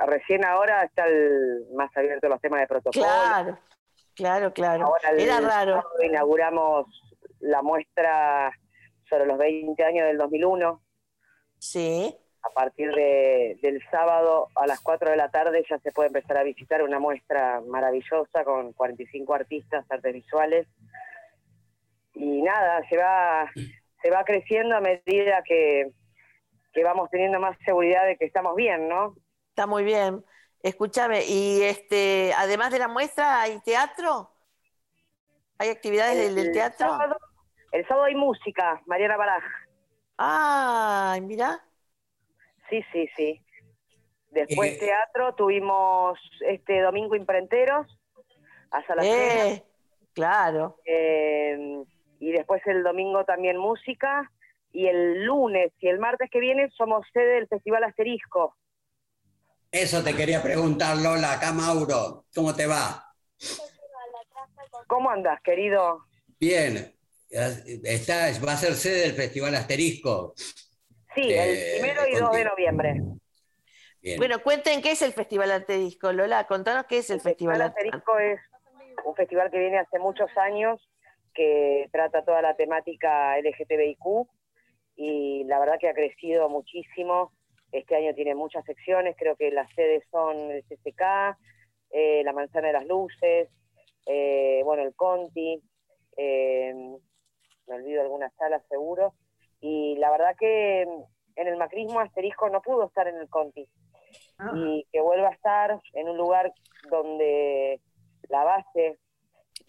[0.07, 3.05] recién ahora está el, más abierto los temas de protocolo.
[3.05, 3.59] claro,
[4.15, 4.87] claro, claro.
[4.87, 5.85] Ahora el Era raro.
[6.03, 6.87] inauguramos
[7.41, 8.53] la muestra
[9.09, 10.81] sobre los 20 años del 2001.
[11.59, 16.07] Sí, A partir de, del sábado a las 4 de la tarde ya se puede
[16.09, 20.67] empezar a visitar una muestra maravillosa con 45 artistas, artes visuales.
[22.15, 23.51] Y nada, se va,
[24.03, 25.91] se va creciendo a medida que,
[26.73, 29.15] que vamos teniendo más seguridad de que estamos bien, ¿no?
[29.51, 30.25] Está muy bien.
[30.63, 34.31] Escúchame, y este, además de la muestra, ¿hay teatro?
[35.59, 36.89] ¿Hay actividades del, del El teatro?
[36.99, 37.17] sábado,
[37.73, 39.45] el sábado hay música, Mariana Baraj.
[40.19, 41.67] Ay, mira.
[42.69, 43.41] Sí, sí, sí.
[44.31, 47.87] Después Eh, teatro, tuvimos este domingo imprenteros,
[48.71, 49.09] hasta las.
[49.09, 49.65] Eh,
[50.15, 50.85] claro.
[50.85, 51.85] Eh,
[52.19, 54.31] y después el domingo también música.
[54.73, 58.57] Y el lunes y el martes que viene somos sede del Festival Asterisco.
[59.73, 61.35] Eso te quería preguntar, Lola.
[61.35, 63.15] Acá Mauro, ¿cómo te va?
[64.89, 66.05] ¿Cómo andas, querido?
[66.41, 66.93] Bien.
[67.31, 70.35] Está, va a ser sede del Festival Asterisco.
[71.15, 73.01] Sí, Eh, el primero y 2 de noviembre.
[74.03, 74.19] Bien.
[74.19, 76.47] Bueno, cuenten qué es el Festival Arte Disco, Lola.
[76.49, 78.41] Contanos qué es el, Festival Arte Asterisco es
[79.05, 80.81] un festival que viene hace muchos años,
[81.35, 84.29] que trata toda la temática LGTBIQ
[84.97, 87.33] y la verdad que ha crecido muchísimo.
[87.73, 91.37] Este año tiene muchas secciones, creo que las sedes son el CCK,
[91.91, 93.49] eh, la Manzana de las Luces,
[94.07, 95.63] eh, bueno, el Conti,
[96.17, 96.75] eh,
[97.67, 99.15] me olvido algunas salas seguro,
[99.61, 103.67] y la verdad que en el macrismo asterisco no pudo estar en el Conti,
[104.39, 106.53] Ah, y que vuelva a estar en un lugar
[106.91, 107.81] donde
[108.29, 108.99] la base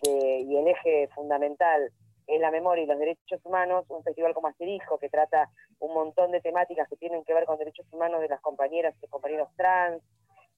[0.03, 1.91] de- y el eje fundamental
[2.27, 6.31] es la memoria y los derechos humanos, un festival como Asterisco que trata un montón
[6.31, 10.01] de temáticas que tienen que ver con derechos humanos de las compañeras y compañeros trans,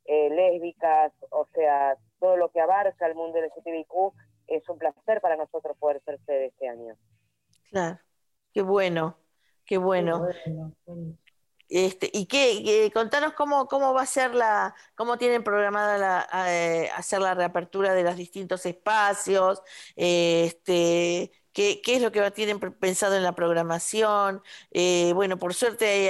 [0.06, 4.13] eh, lésbicas, o sea, todo lo que abarca el mundo LGTBIQ,
[4.47, 6.95] es un placer para nosotros poder ser sede este año.
[7.69, 7.99] Claro.
[8.54, 9.17] Qué bueno,
[9.65, 10.19] qué bueno.
[10.19, 11.17] bueno, bueno.
[11.69, 16.28] Este, y qué, qué- contanos cómo, cómo va a ser la, cómo tienen programada la,
[16.54, 19.62] eh, hacer la reapertura de los distintos espacios,
[19.95, 24.41] eh, este, qué, qué es lo que tienen pensado en la programación.
[24.71, 26.09] Eh, bueno, por suerte ahí,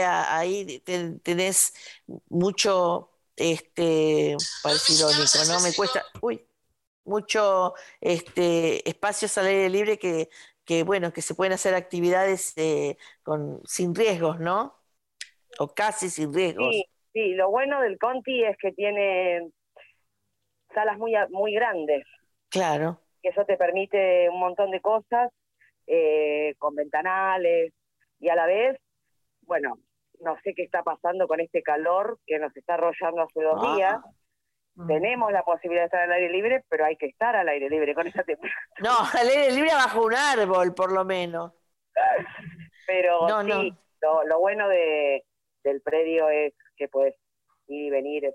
[0.66, 1.74] ahí ten- tenés
[2.30, 5.62] mucho, este, para decir irónico, ¿no?
[5.62, 6.48] Me cuesta, uy,
[7.06, 10.30] mucho este, espacios al aire libre que,
[10.66, 14.76] que, bueno, que se pueden hacer actividades eh, con, sin riesgos, ¿no?
[15.60, 16.76] O casi sin riesgos.
[16.76, 19.50] Sí, sí, lo bueno del Conti es que tiene
[20.74, 22.06] salas muy, muy grandes.
[22.50, 25.32] Claro, que eso te permite un montón de cosas
[25.88, 27.74] eh, con ventanales
[28.20, 28.80] y a la vez,
[29.42, 29.80] bueno,
[30.20, 33.76] no sé qué está pasando con este calor que nos está arrollando hace dos Ah.
[33.76, 33.98] días,
[34.76, 34.88] Mm.
[34.88, 37.94] Tenemos la posibilidad de estar al aire libre, pero hay que estar al aire libre
[37.94, 38.56] con esa temperatura.
[38.80, 41.54] No, al aire libre bajo un árbol, por lo menos.
[42.88, 43.78] Pero No, sí, no.
[44.02, 45.24] Lo, lo bueno de,
[45.64, 47.14] del predio es que puedes
[47.68, 48.34] ir y venir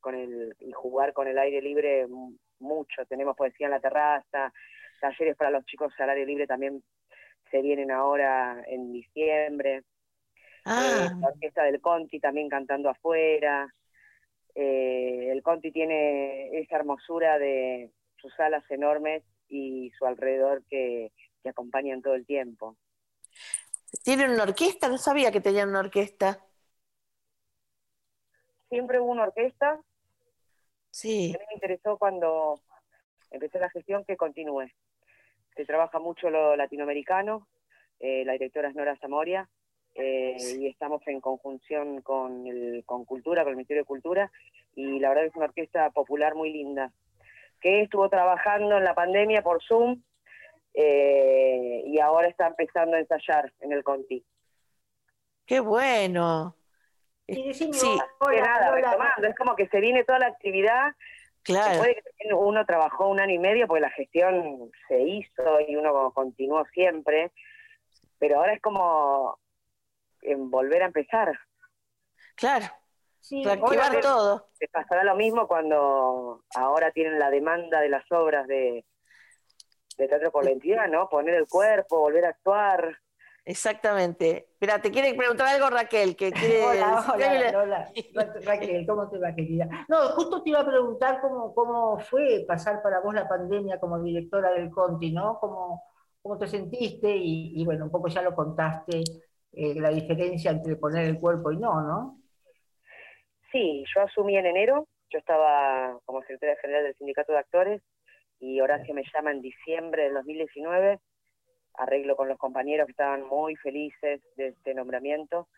[0.00, 3.04] con el, y jugar con el aire libre mu- mucho.
[3.06, 4.52] Tenemos poesía en la terraza,
[5.00, 6.82] talleres para los chicos al aire libre también
[7.50, 9.84] se vienen ahora en diciembre.
[10.64, 13.74] Ah, Eh, la orquesta del Conti también cantando afuera.
[14.54, 21.48] Eh, el Conti tiene esa hermosura de sus alas enormes y su alrededor que, que
[21.50, 22.76] acompañan todo el tiempo.
[24.04, 24.88] ¿tienen una orquesta?
[24.88, 26.44] No sabía que tenían una orquesta.
[28.70, 29.80] Siempre hubo una orquesta,
[30.90, 31.32] Sí.
[31.34, 32.60] a mí me interesó cuando
[33.30, 34.66] empecé la gestión que continúe.
[35.56, 37.46] Se trabaja mucho lo latinoamericano,
[37.98, 39.48] eh, la directora es Nora Zamoria,
[39.94, 44.30] eh, y estamos en conjunción con, el, con Cultura, con el Ministerio de Cultura,
[44.74, 46.92] y la verdad es una orquesta popular muy linda,
[47.60, 50.02] que estuvo trabajando en la pandemia por Zoom,
[50.74, 54.24] eh, y ahora está empezando a ensayar en el Conti.
[55.44, 56.54] Qué bueno.
[57.30, 60.92] Y decime, Sí, Que hola, nada, retomando, es como que se viene toda la actividad
[61.42, 61.78] Claro.
[61.78, 65.74] Puede que también uno trabajó un año y medio porque la gestión se hizo y
[65.74, 67.32] uno continuó siempre,
[68.18, 69.38] pero ahora es como
[70.20, 71.32] en volver a empezar.
[72.34, 72.66] Claro.
[73.20, 74.48] sí, Reactivar obviamente- todo.
[74.60, 78.84] Les pasará lo mismo cuando ahora tienen la demanda de las obras de,
[79.96, 81.08] de teatro por la entidad, ¿no?
[81.08, 82.98] Poner el cuerpo, volver a actuar.
[83.44, 84.48] Exactamente.
[84.60, 87.92] Mira, te quiere preguntar algo Raquel, que quiere Hola, hola, Lola.
[88.14, 89.68] Ra- Raquel, ¿cómo te va, querida?
[89.88, 94.02] No, justo te iba a preguntar cómo, cómo fue pasar para vos la pandemia como
[94.02, 95.38] directora del Conti, ¿no?
[95.40, 95.82] ¿Cómo,
[96.22, 97.16] cómo te sentiste?
[97.16, 99.02] Y, y bueno, un poco ya lo contaste,
[99.52, 102.16] eh, la diferencia entre poner el cuerpo y no, ¿no?
[103.50, 107.82] Sí, yo asumí en enero, yo estaba como secretaria general del Sindicato de Actores
[108.38, 111.00] y Horacio me llama en diciembre del 2019,
[111.80, 115.48] arreglo con los compañeros que estaban muy felices de este nombramiento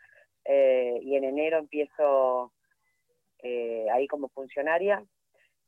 [0.45, 2.53] eh, y en enero empiezo
[3.39, 5.03] eh, ahí como funcionaria,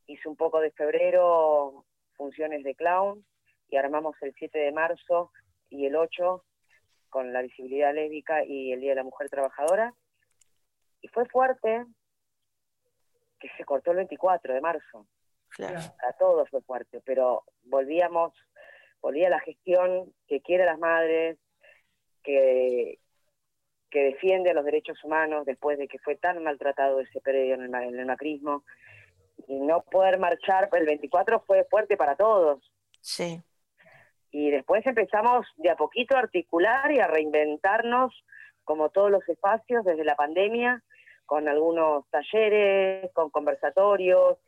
[0.07, 3.25] hice un poco de febrero funciones de clown
[3.69, 5.31] y armamos el 7 de marzo
[5.69, 6.43] y el 8
[7.09, 9.93] con la visibilidad lésbica y el Día de la Mujer Trabajadora.
[11.01, 11.85] Y fue fuerte
[13.39, 15.05] que se cortó el 24 de marzo.
[15.49, 15.79] Claro.
[16.07, 18.33] A todos fue fuerte, pero volvíamos,
[19.05, 21.37] volvía la gestión que quiere a las madres,
[22.23, 22.97] que,
[23.91, 27.75] que defiende los derechos humanos después de que fue tan maltratado ese predio en el,
[27.75, 28.63] en el macrismo.
[29.47, 32.67] Y no poder marchar el 24 fue fuerte para todos.
[32.99, 33.43] Sí.
[34.31, 38.11] Y después empezamos de a poquito a articular y a reinventarnos
[38.63, 40.81] como todos los espacios desde la pandemia,
[41.27, 44.39] con algunos talleres, con conversatorios,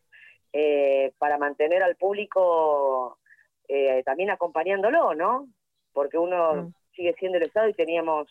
[0.52, 3.20] eh, para mantener al público
[3.67, 5.47] eh, también acompañándolo, ¿no?
[5.93, 6.73] Porque uno Mm.
[6.95, 8.27] sigue siendo el Estado y teníamos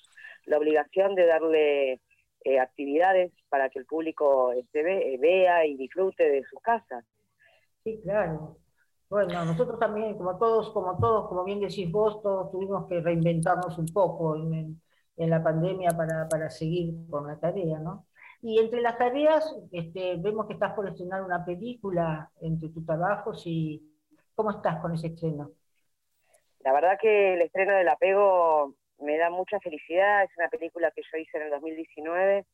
[0.46, 2.00] la obligación de darle
[2.44, 7.04] eh, actividades para que el público este, ve- eh, vea y disfrute de sus casas.
[7.84, 8.58] Sí, claro.
[9.08, 13.78] Bueno, nosotros también, como todos, como todos, como bien decís vos, todos tuvimos que reinventarnos
[13.78, 14.82] un poco en, en-
[15.18, 18.06] en la pandemia para, para seguir con la tarea, ¿no?
[18.42, 23.42] Y entre las tareas, este, vemos que estás por estrenar una película entre tus trabajos
[23.46, 23.82] y
[24.36, 25.50] ¿cómo estás con ese estreno?
[26.60, 31.02] La verdad que el estreno del apego me da mucha felicidad, es una película que
[31.10, 32.44] yo hice en el 2019.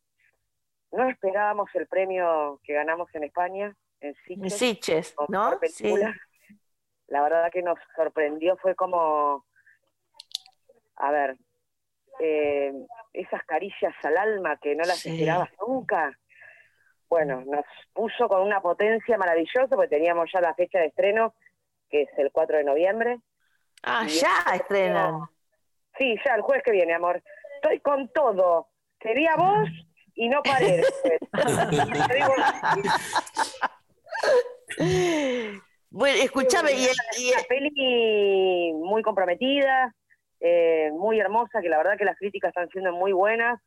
[0.93, 5.59] No esperábamos el premio que ganamos en España, en En Sitges, Sitges, ¿no?
[5.65, 5.95] Sí.
[7.09, 9.45] La verdad que nos sorprendió, fue como,
[10.97, 11.37] a ver,
[12.21, 12.73] eh,
[13.13, 15.11] esas caricias al alma que no las Sí.
[15.11, 16.19] esperabas nunca.
[17.09, 21.35] Bueno, nos puso con una potencia maravillosa, porque teníamos ya la fecha de estreno,
[21.93, 23.21] que es el 4 de noviembre.
[23.85, 25.21] Ah, Y ya este estrenan.
[25.99, 27.23] Sí, ya, el jueves que viene, amor.
[27.57, 28.69] Estoy con todo.
[29.01, 29.69] Sería vos
[30.15, 32.35] y no digo,
[35.91, 36.87] Bueno, escúchame, y,
[37.19, 39.95] y- una peli muy comprometida,
[40.41, 43.61] eh, muy hermosa, que la verdad que las críticas están siendo muy buenas.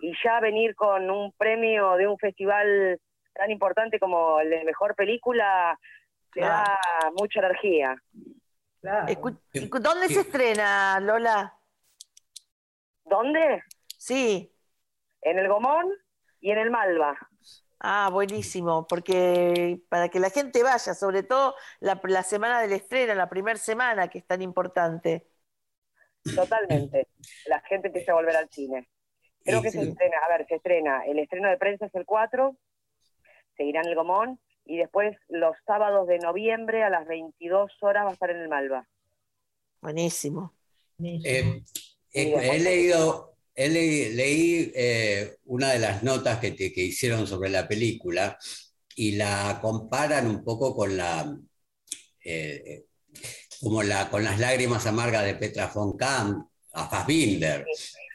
[0.00, 3.00] Y ya venir con un premio de un festival
[3.34, 5.78] tan importante como el de Mejor Película,
[6.32, 6.70] te Claro.
[7.02, 7.96] da mucha energía.
[8.80, 9.06] Claro.
[9.80, 11.54] ¿dónde se estrena, Lola?
[13.04, 13.62] ¿Dónde?
[13.96, 14.52] Sí.
[15.22, 15.86] En el Gomón
[16.40, 17.16] y en el Malva.
[17.80, 23.14] Ah, buenísimo, porque para que la gente vaya, sobre todo la, la semana del estreno,
[23.14, 25.28] la primera semana, que es tan importante.
[26.34, 27.08] Totalmente.
[27.46, 28.88] La gente empieza a volver al cine.
[29.44, 29.78] Creo Sí, que sí.
[29.78, 32.56] se estrena, a ver, se estrena, el estreno de prensa es el 4,
[33.56, 38.10] seguirá en el Gomón, y después los sábados de noviembre a las 22 horas va
[38.10, 38.86] a estar en el Malva.
[39.80, 40.54] Buenísimo.
[41.02, 41.62] Eh,
[42.12, 47.26] eh, he leído, he leí, leí, eh, una de las notas que, te, que hicieron
[47.26, 48.36] sobre la película
[48.94, 51.34] y la comparan un poco con la,
[52.22, 52.84] eh,
[53.60, 57.64] como la, con las lágrimas amargas de Petra von Kamp, a Fassbinder,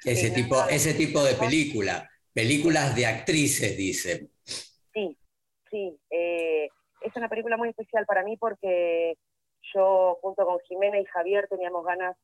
[0.05, 4.29] ese, tipo, ese tipo de película, películas de actrices, dicen.
[5.73, 6.69] Sí, eh,
[7.01, 9.17] es una película muy especial para mí porque
[9.73, 12.15] yo junto con Jimena y Javier teníamos ganas,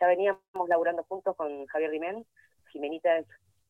[0.00, 2.26] ya veníamos laburando juntos con Javier Dimén,
[2.72, 3.26] Jimenita es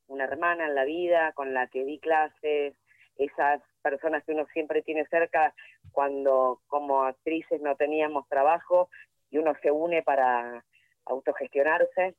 [0.07, 2.75] una hermana en la vida con la que di clases,
[3.17, 5.55] esas personas que uno siempre tiene cerca
[5.93, 8.89] cuando como actrices no teníamos trabajo
[9.31, 10.65] y uno se une para
[11.05, 12.15] autogestionarse.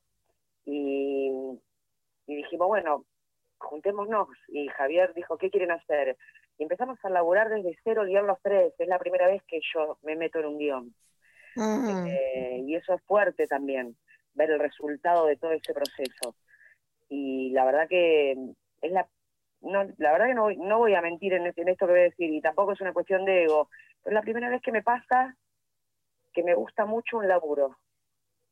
[0.64, 1.32] Y
[2.24, 3.04] dijimos, bueno,
[3.58, 6.16] juntémonos y Javier dijo, ¿qué quieren hacer?
[6.60, 9.96] Y empezamos a laburar desde cero, guion los tres, es la primera vez que yo
[10.02, 10.94] me meto en un guion.
[12.04, 13.96] Eh, y eso es fuerte también,
[14.34, 16.36] ver el resultado de todo ese proceso.
[17.08, 18.32] Y la verdad que
[18.82, 19.08] es la
[19.62, 22.00] no, la verdad que no, voy- no voy a mentir en, en esto que voy
[22.00, 23.70] a decir, y tampoco es una cuestión de ego,
[24.02, 25.36] pero es la primera vez que me pasa
[26.32, 27.76] que me gusta mucho un laburo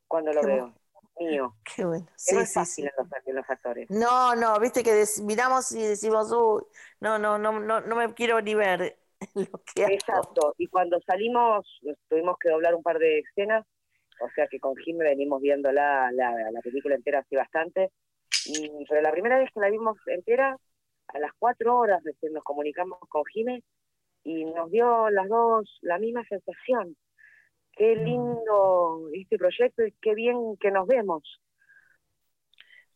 [0.06, 0.72] cuando lo Qué veo,
[1.20, 1.56] mío.
[1.64, 2.06] Qué bueno.
[2.16, 2.88] Sí, no es sí, fácil sí.
[2.88, 3.88] en los, en los actores.
[3.88, 6.62] No, no, viste que des- miramos y decimos, uy,
[7.00, 8.98] no, no, no, no, no me quiero ni ver
[9.34, 9.94] lo que hago.
[9.94, 11.66] Exacto, y cuando salimos
[12.08, 13.64] tuvimos que doblar un par de escenas,
[14.20, 17.90] o sea que con Jimmy venimos viendo la, la, la película entera así bastante,
[18.46, 20.56] y, pero la primera vez que la vimos entera,
[21.08, 23.62] a las cuatro horas recién nos comunicamos con Jimmy
[24.24, 26.96] y nos dio las dos la misma sensación.
[27.78, 31.22] Qué lindo este proyecto y qué bien que nos vemos.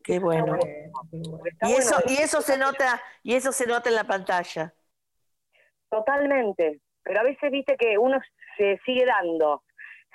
[0.02, 0.56] Qué bueno.
[0.56, 4.74] Está Y eso, y eso se nota, y eso se nota en la pantalla.
[5.88, 8.18] Totalmente, pero a veces viste que uno
[8.56, 9.62] se sigue dando.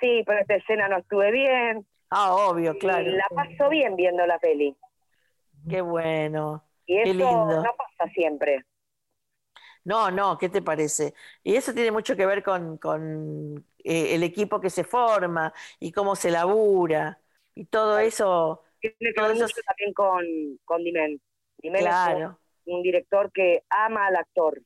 [0.00, 3.02] Sí, pero esta escena no estuve bien, Ah, obvio, claro.
[3.02, 4.74] Y la paso bien viendo la peli.
[5.68, 6.64] Qué bueno.
[6.86, 7.62] Y Qué eso lindo.
[7.62, 8.64] no pasa siempre.
[9.84, 11.14] No, no, ¿qué te parece?
[11.42, 15.92] Y eso tiene mucho que ver con, con eh, el equipo que se forma y
[15.92, 17.18] cómo se labura
[17.54, 20.24] y todo eso, Tiene que Todo ver eso mucho también con,
[20.66, 21.18] con Dimen.
[21.56, 24.60] Dimen claro, es un director que ama al actor,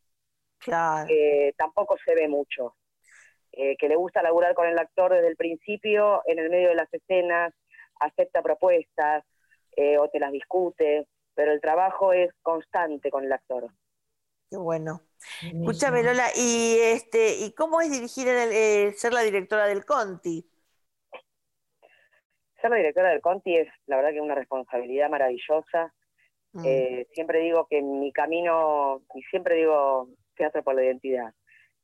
[0.58, 1.06] claro.
[1.06, 2.74] que tampoco se ve mucho.
[3.52, 6.74] Eh, que le gusta laburar con el actor desde el principio, en el medio de
[6.74, 7.52] las escenas,
[8.00, 9.24] acepta propuestas
[9.76, 13.70] eh, o te las discute, pero el trabajo es constante con el actor.
[14.52, 15.00] Qué bueno.
[15.40, 19.86] Escúchame, Lola, y este, ¿y cómo es dirigir en el, eh, ser la directora del
[19.86, 20.46] Conti?
[22.60, 25.94] Ser la directora del Conti es, la verdad, que una responsabilidad maravillosa.
[26.52, 31.32] Mm, Eh, siempre digo que en mi camino, y siempre digo teatro por la identidad,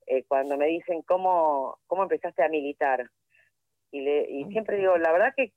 [0.07, 3.11] eh, cuando me dicen cómo, cómo empezaste a militar,
[3.91, 5.53] y, le, y siempre digo, la verdad que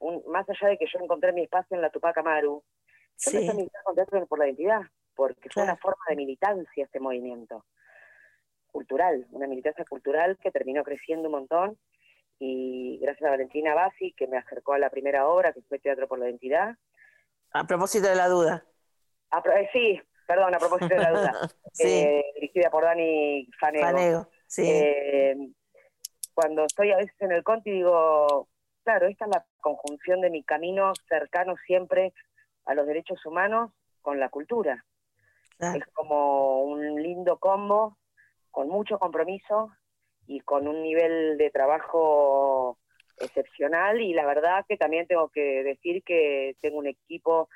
[0.00, 2.64] un- más allá de que yo encontré mi espacio en la Tupac Amaru,
[3.24, 4.82] yo empecé a sí, militar con teatro por la identidad,
[5.28, 7.66] porque fue una forma de militancia este movimiento
[8.72, 11.78] cultural, una militancia cultural que terminó creciendo un montón,
[12.38, 16.08] y gracias a Valentina Bassi, que me acercó a la primera obra, que fue Teatro
[16.08, 16.74] por la Identidad,
[17.52, 18.64] a propósito de la duda.
[19.30, 21.32] a pro- eh, sí, perdón, a propósito de la duda,
[21.72, 23.84] Sí, eh, dirigida por Dani Fanego.
[23.86, 25.36] Fanego, sí, Eh,
[26.32, 28.48] cuando estoy a veces en el Conti digo,
[28.84, 32.14] claro, esta es la conjunción de mi camino cercano siempre
[32.64, 34.84] a los derechos humanos con la cultura.
[35.60, 35.78] Claro.
[35.78, 37.98] Es como un lindo combo,
[38.50, 39.70] con mucho compromiso
[40.26, 42.78] y con un nivel de trabajo
[43.18, 47.48] excepcional y la verdad que también tengo que decir que tengo un equipo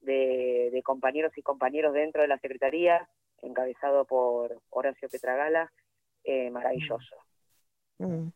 [0.00, 3.08] de, de compañeros y compañeros dentro de la Secretaría,
[3.42, 5.70] encabezado por Horacio Petragala,
[6.24, 7.16] eh, maravilloso.
[7.98, 8.28] Mm,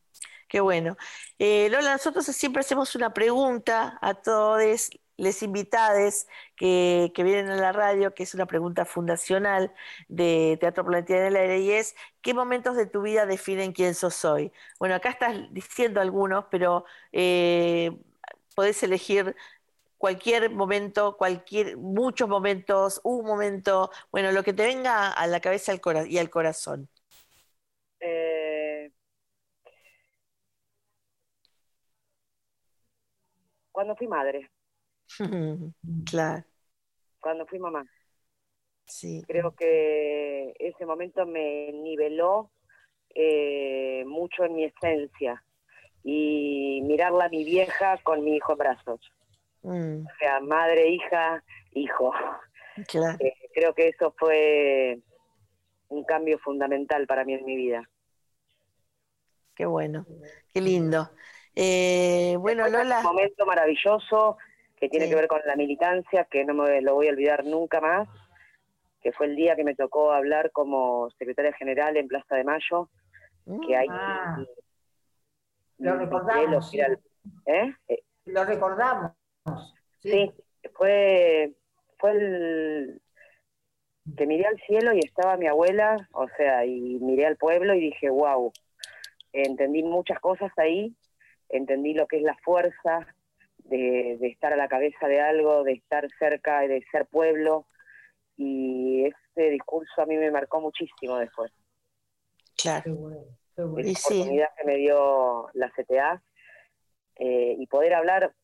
[0.54, 0.96] Qué bueno.
[1.38, 7.72] Eh, Lola, nosotros siempre hacemos una pregunta a todos les invitades que, vienen a la
[7.72, 9.72] radio, que es una pregunta fundacional
[10.08, 13.94] de Teatro Identidad en el Aire, y es, ¿qué momentos de tu vida definen quién
[13.94, 14.52] sos hoy?
[14.78, 17.96] Bueno, acá estás diciendo algunos, pero eh,
[18.54, 19.36] podés elegir
[19.98, 25.72] cualquier momento, cualquier, muchos momentos, un momento, bueno, lo que te venga a la cabeza
[26.08, 26.88] y al corazón.
[28.00, 28.92] Eh,
[33.72, 34.50] cuando fui madre,
[36.06, 36.44] Claro,
[37.20, 37.84] cuando fui mamá.
[38.86, 39.26] sí.
[39.26, 42.50] Creo que ese momento me niveló
[43.14, 45.44] eh, mucho en mi esencia
[46.04, 49.00] y mirarla a mi vieja con mi hijo en brazos.
[49.64, 52.12] Mm, O sea, madre, hija, hijo.
[52.88, 53.20] claro.
[53.20, 55.00] Eh, creo que eso fue
[55.88, 57.88] un cambio fundamental para mí en mi vida.
[59.54, 60.06] Qué bueno,
[60.52, 61.10] qué lindo.
[61.54, 62.98] Eh, bueno, Lola.
[62.98, 64.36] Un momento maravilloso
[64.84, 67.80] que tiene que ver con la militancia, que no me lo voy a olvidar nunca
[67.80, 68.06] más,
[69.00, 72.90] que fue el día que me tocó hablar como secretaria general en Plaza de Mayo,
[73.66, 73.86] que hay...
[73.90, 74.44] Ah.
[75.78, 76.70] Lo recordamos.
[77.46, 77.74] ¿eh?
[78.26, 79.12] Lo recordamos.
[80.00, 80.30] Sí,
[80.74, 81.54] fue,
[81.98, 83.00] fue el
[84.18, 87.80] que miré al cielo y estaba mi abuela, o sea, y miré al pueblo y
[87.80, 88.52] dije, wow,
[89.32, 90.94] entendí muchas cosas ahí,
[91.48, 93.13] entendí lo que es la fuerza
[93.64, 97.66] de, estar a la cabeza de algo, de estar cerca, de ser pueblo,
[98.36, 101.52] y ese discurso a mí me marcó muchísimo después.
[102.56, 102.84] Claro.
[103.54, 106.22] Qué oportunidad que me dio la CTA
[107.16, 108.34] eh, y poder hablar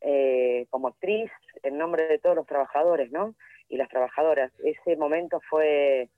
[0.00, 1.30] eh, como actriz
[1.62, 3.34] en nombre de todos los trabajadores, ¿no?
[3.68, 4.52] Y las trabajadoras.
[4.62, 6.08] Ese momento fue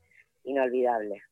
[0.45, 1.23] inolvidable.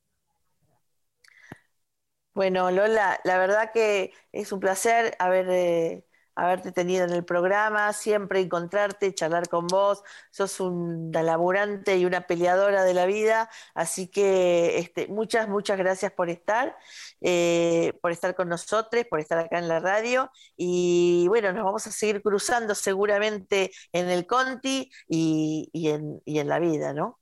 [2.32, 6.04] Bueno, Lola, la verdad que es un placer haber eh,
[6.36, 10.02] haberte tenido en el programa, siempre encontrarte, charlar con vos.
[10.30, 16.12] Sos una laburante y una peleadora de la vida, así que este, muchas, muchas gracias
[16.12, 16.76] por estar,
[17.20, 20.30] eh, por estar con nosotros, por estar acá en la radio.
[20.56, 26.48] Y bueno, nos vamos a seguir cruzando seguramente en el Conti y, en, y en
[26.48, 27.18] la vida, ¿no?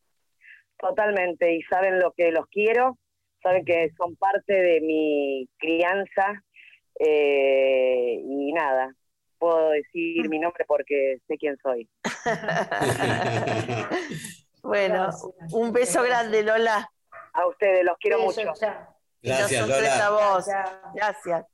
[0.78, 2.98] Totalmente, y saben lo que los quiero,
[3.40, 6.42] saben que son parte de mi crianza.
[6.98, 8.94] Eh, y nada,
[9.42, 11.90] puedo decir mi nombre porque sé quién soy.
[14.62, 15.08] bueno,
[15.50, 16.88] un beso grande, Lola.
[17.32, 18.40] A ustedes, los quiero mucho.
[19.20, 20.06] Gracias, Lola.
[20.06, 20.46] A vos.
[20.94, 21.44] Gracias.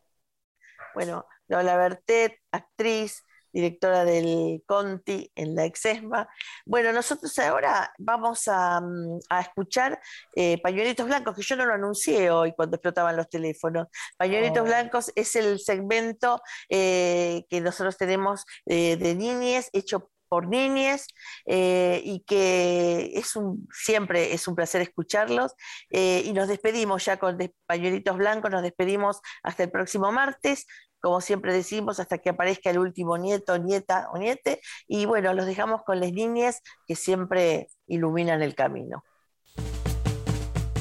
[0.92, 6.28] Bueno, Lola Bertet, actriz, directora del Conti en la Exesma.
[6.64, 10.00] Bueno, nosotros ahora vamos a, mm, escuchar
[10.34, 13.88] eh, Pañuelitos Blancos, que yo no lo anuncié hoy cuando explotaban los teléfonos.
[14.16, 14.64] Pañuelitos oh.
[14.64, 21.06] Blancos es el segmento eh, que nosotros tenemos eh, de niñez, hecho por niñes
[21.46, 25.54] y que es un, siempre es un placer escucharlos.
[25.90, 30.66] y nos despedimos ya con Pañuelitos Blancos, nos despedimos hasta el próximo martes
[31.00, 34.60] como siempre decimos, hasta que aparezca el último nieto, nieta o niete.
[34.86, 39.04] Y bueno, los dejamos con las niñas que siempre iluminan el camino.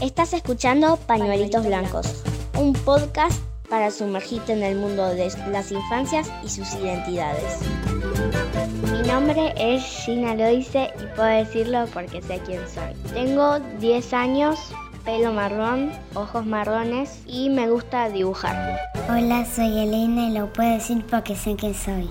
[0.01, 2.23] Estás escuchando Pañuelitos Blancos,
[2.55, 7.59] un podcast para sumergirte en el mundo de las infancias y sus identidades.
[8.91, 12.93] Mi nombre es Gina Loice y puedo decirlo porque sé quién soy.
[13.13, 14.59] Tengo 10 años,
[15.07, 18.77] pelo marrón, ojos marrones y me gusta dibujar.
[19.09, 22.09] Hola, soy Elena y lo puedo decir porque sé quién soy.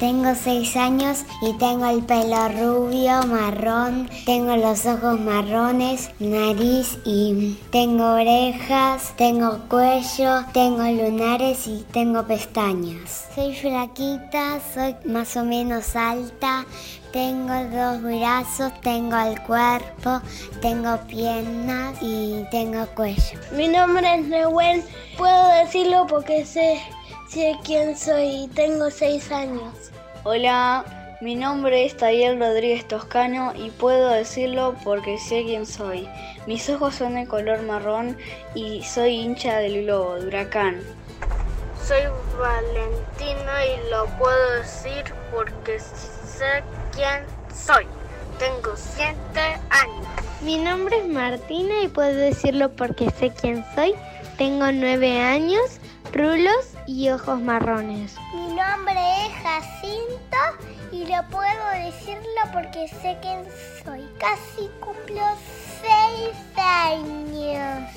[0.00, 7.58] Tengo seis años y tengo el pelo rubio, marrón, tengo los ojos marrones, nariz y
[7.70, 13.28] tengo orejas, tengo cuello, tengo lunares y tengo pestañas.
[13.34, 16.64] Soy flaquita, soy más o menos alta,
[17.14, 20.20] tengo dos brazos, tengo el cuerpo,
[20.60, 23.38] tengo piernas y tengo cuello.
[23.52, 24.84] Mi nombre es Nehuen,
[25.16, 26.80] puedo decirlo porque sé,
[27.28, 29.92] sé quién soy y tengo seis años.
[30.24, 30.84] Hola,
[31.20, 36.08] mi nombre es Taller Rodríguez Toscano y puedo decirlo porque sé quién soy.
[36.48, 38.18] Mis ojos son de color marrón
[38.56, 40.80] y soy hincha del globo, de huracán.
[41.80, 42.02] Soy
[42.40, 47.86] Valentino y lo puedo decir porque sé quién soy.
[48.38, 50.06] Tengo siete años.
[50.42, 53.94] Mi nombre es Martina y puedo decirlo porque sé quién soy.
[54.38, 55.80] Tengo nueve años,
[56.12, 58.16] rulos y ojos marrones.
[58.34, 60.36] Mi nombre es Jacinto
[60.92, 63.44] y lo puedo decirlo porque sé quién
[63.84, 64.06] soy.
[64.18, 65.22] Casi cumplo
[65.80, 67.90] seis años.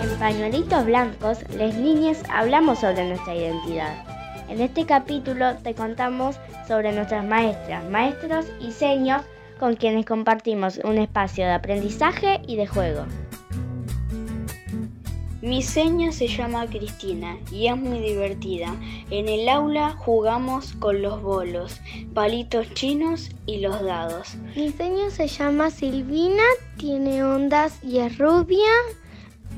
[0.00, 4.17] En Pañuelitos Blancos, las niñas hablamos sobre nuestra identidad
[4.48, 6.36] en este capítulo te contamos
[6.66, 9.22] sobre nuestras maestras, maestros y seños
[9.58, 13.04] con quienes compartimos un espacio de aprendizaje y de juego.
[15.40, 18.74] Mi seño se llama Cristina y es muy divertida.
[19.10, 21.80] En el aula jugamos con los bolos,
[22.12, 24.34] palitos chinos y los dados.
[24.56, 26.42] Mi seño se llama Silvina,
[26.76, 28.68] tiene ondas y es rubia,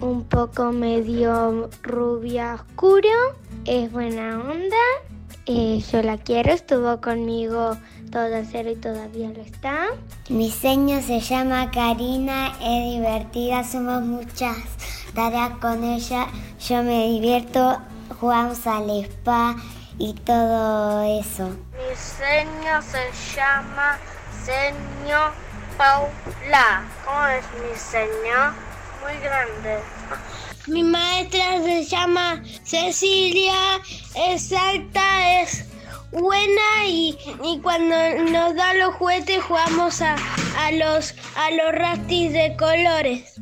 [0.00, 3.08] un poco medio rubia oscuro
[3.64, 4.76] es buena onda.
[5.46, 7.76] Eh, yo la quiero, estuvo conmigo
[8.10, 9.86] todo en cero y todavía lo está.
[10.28, 14.56] Mi seño se llama Karina, es divertida, somos muchas
[15.14, 16.26] tareas con ella.
[16.60, 17.80] Yo me divierto,
[18.20, 19.56] jugamos al spa
[19.98, 21.48] y todo eso.
[21.48, 23.98] Mi seño se llama
[24.44, 25.18] seño
[25.76, 26.84] Paula.
[27.04, 28.54] ¿Cómo es mi seño?
[29.02, 29.78] Muy grande.
[30.66, 33.80] Mi maestra se llama Cecilia,
[34.14, 35.64] es alta, es
[36.12, 37.16] buena y,
[37.62, 37.96] cuando
[38.30, 40.16] nos da los juguetes jugamos a,
[40.72, 43.34] los, a los rastis de colores.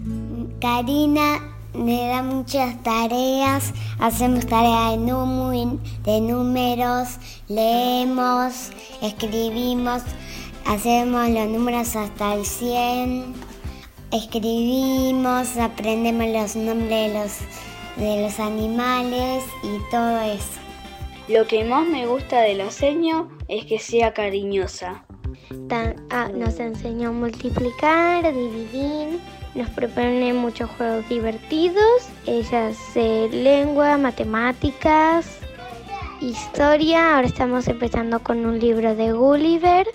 [0.60, 1.40] Karina
[1.74, 7.08] me da muchas tareas, hacemos tareas de, de números,
[7.48, 8.70] leemos,
[9.02, 10.02] escribimos,
[10.66, 13.34] hacemos los números hasta el 100,
[14.12, 17.38] escribimos, aprendemos los nombres de los,
[17.96, 20.60] de los animales y todo eso.
[21.28, 25.04] Lo que más me gusta de la seño es que sea cariñosa.
[26.10, 29.20] Ah, nos enseñó a multiplicar, dividir,
[29.54, 32.08] nos propone muchos juegos divertidos.
[32.26, 35.38] Ella hace lengua, matemáticas,
[36.20, 37.16] historia.
[37.16, 39.86] Ahora estamos empezando con un libro de Gulliver.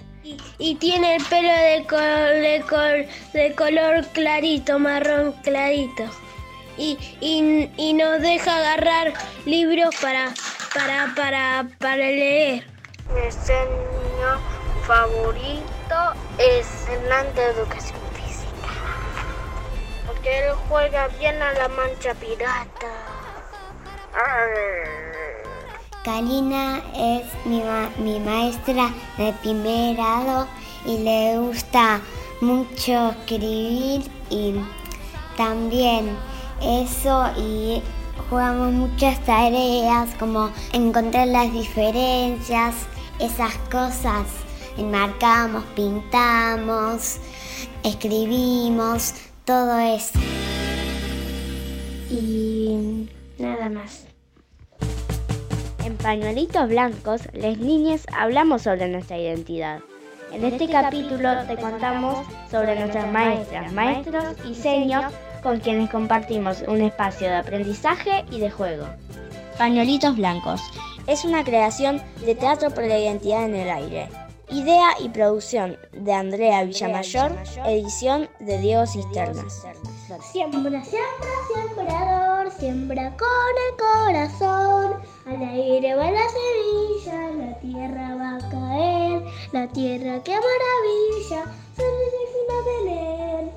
[0.57, 6.09] Y, tiene el pelo de, de color clarito, marrón clarito
[6.77, 6.97] y,
[7.77, 9.13] y, nos deja agarrar
[9.45, 10.33] libros para,
[10.73, 12.65] para, para, para leer.
[13.13, 14.39] Mi señor
[14.85, 18.73] favorito es Hernán de Educación Física.
[20.07, 23.13] Porque él juega bien a la mancha pirata.
[26.03, 27.61] Kalina es mi,
[27.97, 30.47] mi maestra de primer grado
[30.85, 32.01] y le gusta
[32.41, 34.53] mucho escribir y
[35.37, 36.17] también
[36.61, 37.81] eso y
[38.29, 42.75] jugamos muchas tareas como encontrar las diferencias,
[43.19, 44.27] esas cosas.
[44.77, 47.17] Enmarcamos, pintamos,
[47.83, 49.13] escribimos,
[49.45, 50.19] todo eso.
[52.09, 54.12] Y nada más.
[56.03, 59.79] Pañuelitos Blancos, les niñas hablamos sobre nuestra identidad.
[60.33, 65.05] En este capítulo te contamos sobre nuestras maestras, maestros y seños
[65.41, 68.85] con quienes compartimos un espacio de aprendizaje y de juego.
[69.57, 70.61] Pañuelitos Blancos
[71.07, 74.09] es una creación de Teatro por la Identidad en el Aire.
[74.49, 77.31] Idea y producción de Andrea Villamayor,
[77.65, 79.65] edición de Diego Cisternas.
[80.03, 80.83] Siembra, siembra,
[81.47, 85.01] siembrador, siembra con el corazón.
[85.25, 89.23] Al aire va la semilla, la tierra va a caer.
[89.53, 91.45] La tierra que maravilla,
[91.77, 93.51] solo de tener.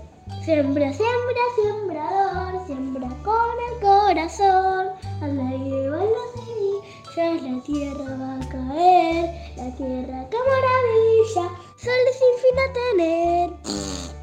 [0.45, 4.87] Siembra, siembra, siembrador, siembra con el corazón.
[5.23, 9.53] Al aire va la semilla, la tierra va a caer.
[9.57, 14.16] La tierra, qué maravilla, sol sin fin a tener.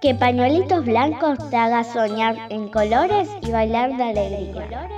[0.00, 4.88] Que pañuelitos blancos te haga soñar en colores y bailar de alegría.